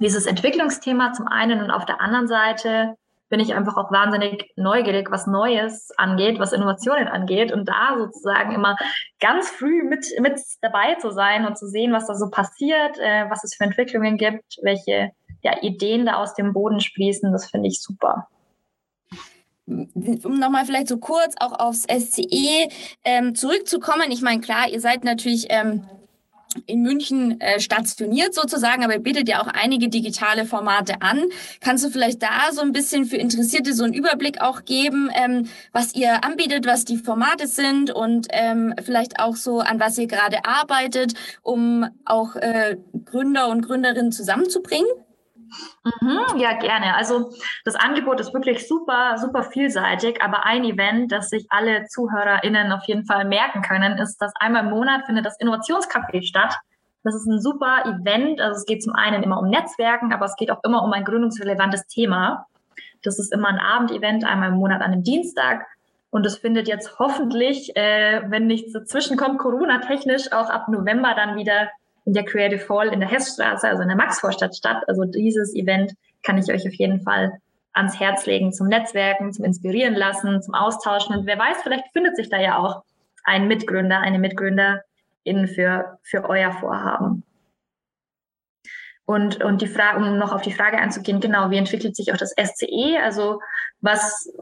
dieses 0.00 0.26
Entwicklungsthema 0.26 1.12
zum 1.12 1.26
einen 1.28 1.60
und 1.60 1.70
auf 1.70 1.86
der 1.86 2.00
anderen 2.00 2.28
Seite 2.28 2.94
bin 3.28 3.40
ich 3.40 3.54
einfach 3.54 3.76
auch 3.76 3.92
wahnsinnig 3.92 4.50
neugierig, 4.56 5.10
was 5.10 5.26
Neues 5.26 5.90
angeht, 5.98 6.38
was 6.38 6.52
Innovationen 6.52 7.08
angeht 7.08 7.52
und 7.52 7.68
da 7.68 7.96
sozusagen 7.98 8.52
immer 8.52 8.76
ganz 9.20 9.50
früh 9.50 9.82
mit, 9.82 10.06
mit 10.20 10.40
dabei 10.62 10.94
zu 10.94 11.10
sein 11.10 11.46
und 11.46 11.58
zu 11.58 11.68
sehen, 11.68 11.92
was 11.92 12.06
da 12.06 12.14
so 12.14 12.30
passiert, 12.30 12.98
äh, 12.98 13.28
was 13.28 13.44
es 13.44 13.54
für 13.54 13.64
Entwicklungen 13.64 14.16
gibt, 14.16 14.56
welche 14.62 15.10
ja, 15.42 15.62
Ideen 15.62 16.06
da 16.06 16.14
aus 16.14 16.34
dem 16.34 16.54
Boden 16.54 16.80
sprießen, 16.80 17.30
das 17.30 17.50
finde 17.50 17.68
ich 17.68 17.82
super 17.82 18.28
um 19.68 20.38
nochmal 20.38 20.64
vielleicht 20.64 20.88
so 20.88 20.98
kurz 20.98 21.34
auch 21.38 21.58
aufs 21.58 21.82
SCE 21.84 22.68
ähm, 23.04 23.34
zurückzukommen. 23.34 24.10
Ich 24.10 24.22
meine, 24.22 24.40
klar, 24.40 24.68
ihr 24.68 24.80
seid 24.80 25.04
natürlich 25.04 25.46
ähm, 25.50 25.84
in 26.66 26.82
München 26.82 27.40
äh, 27.40 27.60
stationiert 27.60 28.34
sozusagen, 28.34 28.82
aber 28.82 28.94
ihr 28.94 29.02
bietet 29.02 29.28
ja 29.28 29.40
auch 29.40 29.46
einige 29.46 29.88
digitale 29.88 30.44
Formate 30.44 31.02
an. 31.02 31.24
Kannst 31.60 31.84
du 31.84 31.90
vielleicht 31.90 32.22
da 32.22 32.52
so 32.52 32.62
ein 32.62 32.72
bisschen 32.72 33.04
für 33.04 33.16
Interessierte 33.16 33.74
so 33.74 33.84
einen 33.84 33.92
Überblick 33.92 34.40
auch 34.40 34.64
geben, 34.64 35.10
ähm, 35.14 35.48
was 35.72 35.94
ihr 35.94 36.24
anbietet, 36.24 36.66
was 36.66 36.84
die 36.84 36.96
Formate 36.96 37.46
sind 37.46 37.90
und 37.90 38.28
ähm, 38.30 38.74
vielleicht 38.82 39.20
auch 39.20 39.36
so, 39.36 39.60
an 39.60 39.78
was 39.78 39.98
ihr 39.98 40.06
gerade 40.06 40.44
arbeitet, 40.44 41.14
um 41.42 41.86
auch 42.04 42.36
äh, 42.36 42.76
Gründer 43.04 43.48
und 43.48 43.62
Gründerinnen 43.62 44.12
zusammenzubringen? 44.12 44.88
Mhm, 46.00 46.38
ja, 46.38 46.54
gerne. 46.54 46.94
Also 46.94 47.30
das 47.64 47.74
Angebot 47.76 48.20
ist 48.20 48.34
wirklich 48.34 48.66
super, 48.66 49.16
super 49.18 49.42
vielseitig, 49.42 50.22
aber 50.22 50.44
ein 50.44 50.64
Event, 50.64 51.12
das 51.12 51.30
sich 51.30 51.46
alle 51.50 51.86
ZuhörerInnen 51.86 52.72
auf 52.72 52.84
jeden 52.84 53.04
Fall 53.04 53.24
merken 53.24 53.62
können, 53.62 53.98
ist, 53.98 54.18
dass 54.18 54.32
einmal 54.36 54.64
im 54.64 54.70
Monat 54.70 55.06
findet 55.06 55.26
das 55.26 55.38
Innovationscafé 55.40 56.22
statt. 56.22 56.56
Das 57.04 57.14
ist 57.14 57.26
ein 57.26 57.40
super 57.40 57.84
Event. 57.84 58.40
Also 58.40 58.58
es 58.58 58.66
geht 58.66 58.82
zum 58.82 58.94
einen 58.94 59.22
immer 59.22 59.38
um 59.38 59.48
Netzwerken, 59.48 60.12
aber 60.12 60.26
es 60.26 60.36
geht 60.36 60.50
auch 60.50 60.62
immer 60.64 60.82
um 60.82 60.92
ein 60.92 61.04
gründungsrelevantes 61.04 61.86
Thema. 61.86 62.46
Das 63.02 63.18
ist 63.18 63.32
immer 63.32 63.48
ein 63.48 63.58
Abendevent, 63.58 64.24
einmal 64.24 64.50
im 64.50 64.56
Monat 64.56 64.82
an 64.82 64.92
einem 64.92 65.04
Dienstag. 65.04 65.66
Und 66.10 66.24
es 66.26 66.38
findet 66.38 66.68
jetzt 66.68 66.98
hoffentlich, 66.98 67.76
äh, 67.76 68.22
wenn 68.28 68.46
nichts 68.46 68.72
dazwischen 68.72 69.16
kommt, 69.16 69.38
Corona-technisch 69.38 70.32
auch 70.32 70.48
ab 70.48 70.68
November 70.68 71.14
dann 71.14 71.36
wieder 71.36 71.68
in 72.08 72.14
der 72.14 72.24
Creative 72.24 72.66
Hall 72.70 72.88
in 72.88 73.00
der 73.00 73.08
Hessstraße, 73.10 73.68
also 73.68 73.82
in 73.82 73.88
der 73.88 73.96
Maxvorstadt 73.96 74.56
statt. 74.56 74.82
Also 74.88 75.04
dieses 75.04 75.54
Event 75.54 75.92
kann 76.22 76.38
ich 76.38 76.50
euch 76.50 76.66
auf 76.66 76.72
jeden 76.72 77.02
Fall 77.02 77.38
ans 77.74 78.00
Herz 78.00 78.24
legen 78.24 78.50
zum 78.50 78.68
Netzwerken, 78.68 79.30
zum 79.34 79.44
Inspirieren 79.44 79.94
lassen, 79.94 80.40
zum 80.40 80.54
Austauschen. 80.54 81.14
Und 81.14 81.26
wer 81.26 81.38
weiß, 81.38 81.58
vielleicht 81.62 81.92
findet 81.92 82.16
sich 82.16 82.30
da 82.30 82.40
ja 82.40 82.56
auch 82.56 82.82
ein 83.24 83.46
Mitgründer, 83.46 84.00
eine 84.00 84.18
Mitgründerin 84.18 85.48
für, 85.54 85.98
für 86.02 86.24
euer 86.30 86.50
Vorhaben. 86.52 87.24
Und, 89.04 89.44
und 89.44 89.60
die 89.60 89.66
Frage, 89.66 89.98
um 89.98 90.16
noch 90.16 90.32
auf 90.32 90.40
die 90.40 90.52
Frage 90.52 90.78
einzugehen, 90.78 91.20
genau, 91.20 91.50
wie 91.50 91.58
entwickelt 91.58 91.94
sich 91.94 92.10
auch 92.10 92.16
das 92.16 92.30
SCE? 92.42 92.98
Also 93.02 93.42
was, 93.82 94.32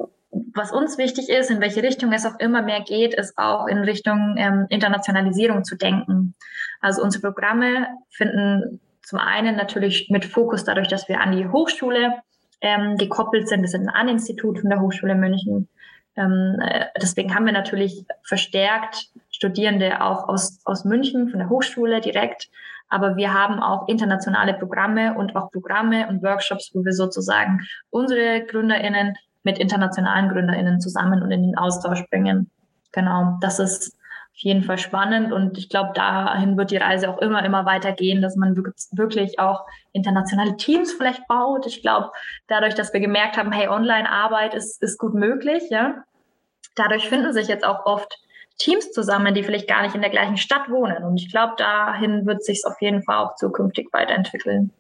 was 0.55 0.73
uns 0.73 0.99
wichtig 0.99 1.29
ist, 1.29 1.51
in 1.51 1.61
welche 1.61 1.83
Richtung 1.83 2.13
es 2.13 2.27
auch 2.27 2.39
immer 2.39 2.63
mehr 2.63 2.81
geht, 2.81 3.15
ist 3.15 3.37
auch 3.39 3.67
in 3.67 3.79
Richtung 3.79 4.37
ähm, 4.39 4.67
Internationalisierung 4.69 5.65
zu 5.65 5.77
denken. 5.77 6.35
Also 6.81 7.03
unsere 7.03 7.23
Programme 7.23 7.87
finden 8.11 8.81
zum 9.03 9.19
einen 9.19 9.57
natürlich 9.57 10.09
mit 10.11 10.25
Fokus 10.25 10.65
dadurch, 10.65 10.89
dass 10.89 11.09
wir 11.09 11.21
an 11.21 11.37
die 11.37 11.49
Hochschule 11.49 12.15
ähm, 12.61 12.97
gekoppelt 12.97 13.49
sind. 13.49 13.63
Wir 13.63 13.69
sind 13.69 13.89
ein 13.89 13.95
An-Institut 13.95 14.61
von 14.61 14.71
der 14.71 14.81
Hochschule 14.81 15.15
München. 15.15 15.69
Ähm, 16.17 16.57
äh, 16.61 16.87
deswegen 17.01 17.35
haben 17.35 17.47
wir 17.47 17.53
natürlich 17.53 18.05
verstärkt 18.25 19.11
Studierende 19.31 20.01
auch 20.01 20.29
aus, 20.29 20.61
aus 20.65 20.85
München 20.85 21.29
von 21.29 21.39
der 21.39 21.51
Hochschule 21.51 22.01
direkt. 22.01 22.49
Aber 22.89 23.17
wir 23.17 23.35
haben 23.35 23.61
auch 23.61 23.89
internationale 23.89 24.55
Programme 24.55 25.15
und 25.15 25.37
auch 25.37 25.51
Programme 25.51 26.09
und 26.09 26.23
Workshops, 26.23 26.71
wo 26.73 26.85
wir 26.85 26.93
sozusagen 26.93 27.61
unsere 27.91 28.45
GründerInnen 28.45 29.17
mit 29.47 29.59
internationalen 29.59 30.29
GründerInnen 30.29 30.81
zusammen 30.81 31.23
und 31.23 31.31
in 31.31 31.43
den 31.45 31.57
Austausch 31.57 32.05
bringen. 32.11 32.51
Genau, 32.91 33.39
das 33.41 33.61
ist 33.61 33.95
auf 34.35 34.43
jeden 34.43 34.65
Fall 34.65 34.77
spannend 34.77 35.33
und 35.33 35.57
ich 35.57 35.69
glaube, 35.69 35.93
dahin 35.95 36.59
wird 36.59 36.73
die 36.73 36.77
Reise 36.77 37.09
auch 37.09 37.19
immer, 37.19 37.45
immer 37.45 37.65
weiter 37.65 37.93
gehen, 37.93 38.21
dass 38.21 38.35
man 38.37 38.57
wirklich 38.57 39.39
auch 39.39 39.65
internationale 39.93 40.57
Teams 40.57 40.93
vielleicht 40.93 41.27
baut. 41.29 41.65
Ich 41.65 41.81
glaube, 41.81 42.11
dadurch, 42.49 42.75
dass 42.75 42.93
wir 42.93 43.01
gemerkt 43.01 43.39
haben, 43.39 43.53
hey, 43.53 43.69
Online-Arbeit 43.69 44.55
ist, 44.55 44.83
ist 44.83 44.99
gut 44.99 45.15
möglich, 45.15 45.63
ja, 45.71 46.03
dadurch 46.75 47.09
finden 47.09 47.33
sich 47.33 47.47
jetzt 47.47 47.65
auch 47.65 47.87
oft 47.87 48.19
Teams 48.59 48.91
zusammen, 48.91 49.33
die 49.33 49.45
vielleicht 49.45 49.69
gar 49.69 49.83
nicht 49.83 49.95
in 49.95 50.03
der 50.03 50.11
gleichen 50.11 50.39
Stadt 50.39 50.69
wohnen. 50.69 51.05
Und 51.05 51.19
ich 51.19 51.31
glaube, 51.31 51.55
dahin 51.57 52.27
wird 52.27 52.43
sich 52.43 52.63
auf 52.67 52.81
jeden 52.81 53.05
Fall 53.05 53.19
auch 53.19 53.37
zukünftig 53.37 53.89
weiterentwickeln. 53.93 54.73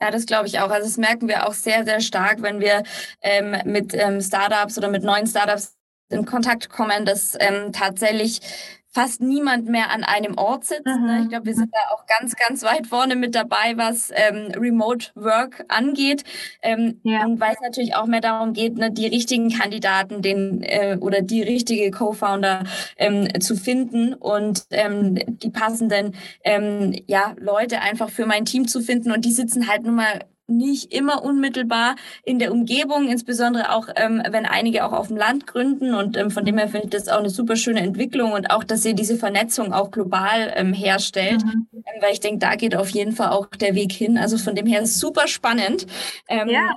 Ja, 0.00 0.10
das 0.12 0.26
glaube 0.26 0.46
ich 0.46 0.60
auch. 0.60 0.70
Also 0.70 0.86
das 0.86 0.96
merken 0.96 1.26
wir 1.28 1.46
auch 1.46 1.52
sehr, 1.54 1.84
sehr 1.84 2.00
stark, 2.00 2.40
wenn 2.42 2.60
wir 2.60 2.84
ähm, 3.20 3.56
mit 3.64 3.94
ähm, 3.94 4.20
Startups 4.20 4.78
oder 4.78 4.88
mit 4.88 5.02
neuen 5.02 5.26
Startups 5.26 5.76
in 6.08 6.24
Kontakt 6.24 6.68
kommen, 6.70 7.04
dass 7.04 7.36
ähm, 7.40 7.72
tatsächlich 7.72 8.40
fast 8.98 9.20
niemand 9.20 9.68
mehr 9.68 9.90
an 9.92 10.02
einem 10.02 10.36
Ort 10.36 10.64
sitzt. 10.64 10.84
Ne? 10.84 10.98
Mhm. 10.98 11.22
Ich 11.22 11.28
glaube, 11.28 11.46
wir 11.46 11.54
sind 11.54 11.72
da 11.72 11.94
auch 11.94 12.04
ganz, 12.06 12.34
ganz 12.34 12.64
weit 12.64 12.88
vorne 12.88 13.14
mit 13.14 13.36
dabei, 13.36 13.76
was 13.76 14.10
ähm, 14.12 14.50
Remote 14.56 15.10
Work 15.14 15.64
angeht. 15.68 16.24
Ähm, 16.62 17.00
ja. 17.04 17.24
Und 17.24 17.38
weil 17.38 17.52
es 17.52 17.60
natürlich 17.60 17.94
auch 17.94 18.06
mehr 18.06 18.20
darum 18.20 18.54
geht, 18.54 18.76
ne, 18.76 18.90
die 18.90 19.06
richtigen 19.06 19.50
Kandidaten 19.50 20.20
den, 20.20 20.62
äh, 20.62 20.98
oder 21.00 21.22
die 21.22 21.42
richtige 21.42 21.92
Co-Founder 21.92 22.64
ähm, 22.96 23.28
zu 23.40 23.54
finden 23.54 24.14
und 24.14 24.66
ähm, 24.70 25.14
die 25.14 25.50
passenden 25.50 26.16
ähm, 26.42 26.92
ja, 27.06 27.36
Leute 27.38 27.80
einfach 27.80 28.10
für 28.10 28.26
mein 28.26 28.46
Team 28.46 28.66
zu 28.66 28.80
finden. 28.80 29.12
Und 29.12 29.24
die 29.24 29.32
sitzen 29.32 29.68
halt 29.68 29.84
nun 29.84 29.94
mal 29.94 30.24
nicht 30.48 30.92
immer 30.92 31.22
unmittelbar 31.22 31.94
in 32.24 32.38
der 32.38 32.52
Umgebung, 32.52 33.08
insbesondere 33.08 33.72
auch, 33.72 33.88
ähm, 33.96 34.22
wenn 34.30 34.46
einige 34.46 34.84
auch 34.84 34.92
auf 34.92 35.08
dem 35.08 35.16
Land 35.16 35.46
gründen. 35.46 35.94
Und 35.94 36.16
ähm, 36.16 36.30
von 36.30 36.44
dem 36.44 36.58
her 36.58 36.68
finde 36.68 36.86
ich 36.86 36.90
das 36.90 37.08
auch 37.08 37.18
eine 37.18 37.30
super 37.30 37.56
schöne 37.56 37.80
Entwicklung 37.80 38.32
und 38.32 38.50
auch, 38.50 38.64
dass 38.64 38.84
ihr 38.84 38.94
diese 38.94 39.16
Vernetzung 39.16 39.72
auch 39.72 39.90
global 39.90 40.52
ähm, 40.56 40.72
herstellt, 40.72 41.44
mhm. 41.44 41.66
ähm, 41.72 42.02
weil 42.02 42.12
ich 42.12 42.20
denke, 42.20 42.38
da 42.38 42.56
geht 42.56 42.74
auf 42.74 42.88
jeden 42.90 43.12
Fall 43.12 43.28
auch 43.28 43.46
der 43.46 43.74
Weg 43.74 43.92
hin. 43.92 44.16
Also 44.18 44.38
von 44.38 44.54
dem 44.54 44.66
her 44.66 44.86
super 44.86 45.28
spannend. 45.28 45.86
Ähm, 46.28 46.48
ja. 46.48 46.74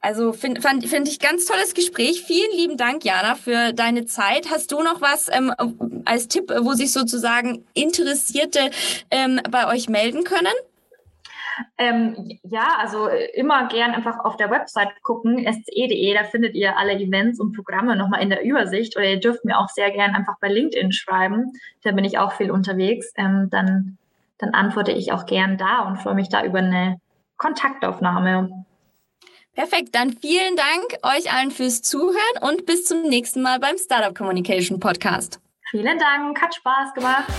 Also 0.00 0.34
finde 0.34 0.60
find 0.60 1.08
ich 1.08 1.18
ganz 1.18 1.46
tolles 1.46 1.72
Gespräch. 1.72 2.24
Vielen 2.26 2.52
lieben 2.54 2.76
Dank, 2.76 3.06
Jana, 3.06 3.36
für 3.36 3.72
deine 3.72 4.04
Zeit. 4.04 4.50
Hast 4.50 4.70
du 4.70 4.82
noch 4.82 5.00
was 5.00 5.30
ähm, 5.32 5.50
als 6.04 6.28
Tipp, 6.28 6.52
wo 6.60 6.74
sich 6.74 6.92
sozusagen 6.92 7.64
Interessierte 7.72 8.70
ähm, 9.10 9.40
bei 9.50 9.66
euch 9.66 9.88
melden 9.88 10.24
können? 10.24 10.52
Ähm, 11.78 12.38
ja, 12.42 12.76
also 12.78 13.08
äh, 13.08 13.30
immer 13.34 13.68
gern 13.68 13.92
einfach 13.92 14.18
auf 14.24 14.36
der 14.36 14.50
Website 14.50 14.90
gucken, 15.02 15.38
sce.de, 15.38 16.14
da 16.14 16.24
findet 16.24 16.54
ihr 16.54 16.76
alle 16.76 16.94
Events 16.94 17.40
und 17.40 17.54
Programme 17.54 17.96
nochmal 17.96 18.22
in 18.22 18.30
der 18.30 18.44
Übersicht. 18.44 18.96
Oder 18.96 19.06
ihr 19.06 19.20
dürft 19.20 19.44
mir 19.44 19.58
auch 19.58 19.68
sehr 19.68 19.90
gern 19.90 20.14
einfach 20.14 20.34
bei 20.40 20.48
LinkedIn 20.48 20.92
schreiben, 20.92 21.52
da 21.82 21.92
bin 21.92 22.04
ich 22.04 22.18
auch 22.18 22.32
viel 22.32 22.50
unterwegs. 22.50 23.12
Ähm, 23.16 23.48
dann, 23.50 23.98
dann 24.38 24.50
antworte 24.54 24.92
ich 24.92 25.12
auch 25.12 25.26
gern 25.26 25.58
da 25.58 25.80
und 25.80 25.98
freue 25.98 26.14
mich 26.14 26.28
da 26.28 26.44
über 26.44 26.58
eine 26.58 27.00
Kontaktaufnahme. 27.36 28.64
Perfekt, 29.54 29.94
dann 29.94 30.10
vielen 30.10 30.56
Dank 30.56 30.98
euch 31.02 31.32
allen 31.32 31.52
fürs 31.52 31.80
Zuhören 31.82 32.18
und 32.40 32.66
bis 32.66 32.86
zum 32.86 33.02
nächsten 33.02 33.40
Mal 33.40 33.60
beim 33.60 33.78
Startup 33.78 34.14
Communication 34.14 34.80
Podcast. 34.80 35.40
Vielen 35.70 35.98
Dank, 35.98 36.40
hat 36.40 36.54
Spaß 36.54 36.94
gemacht. 36.94 37.32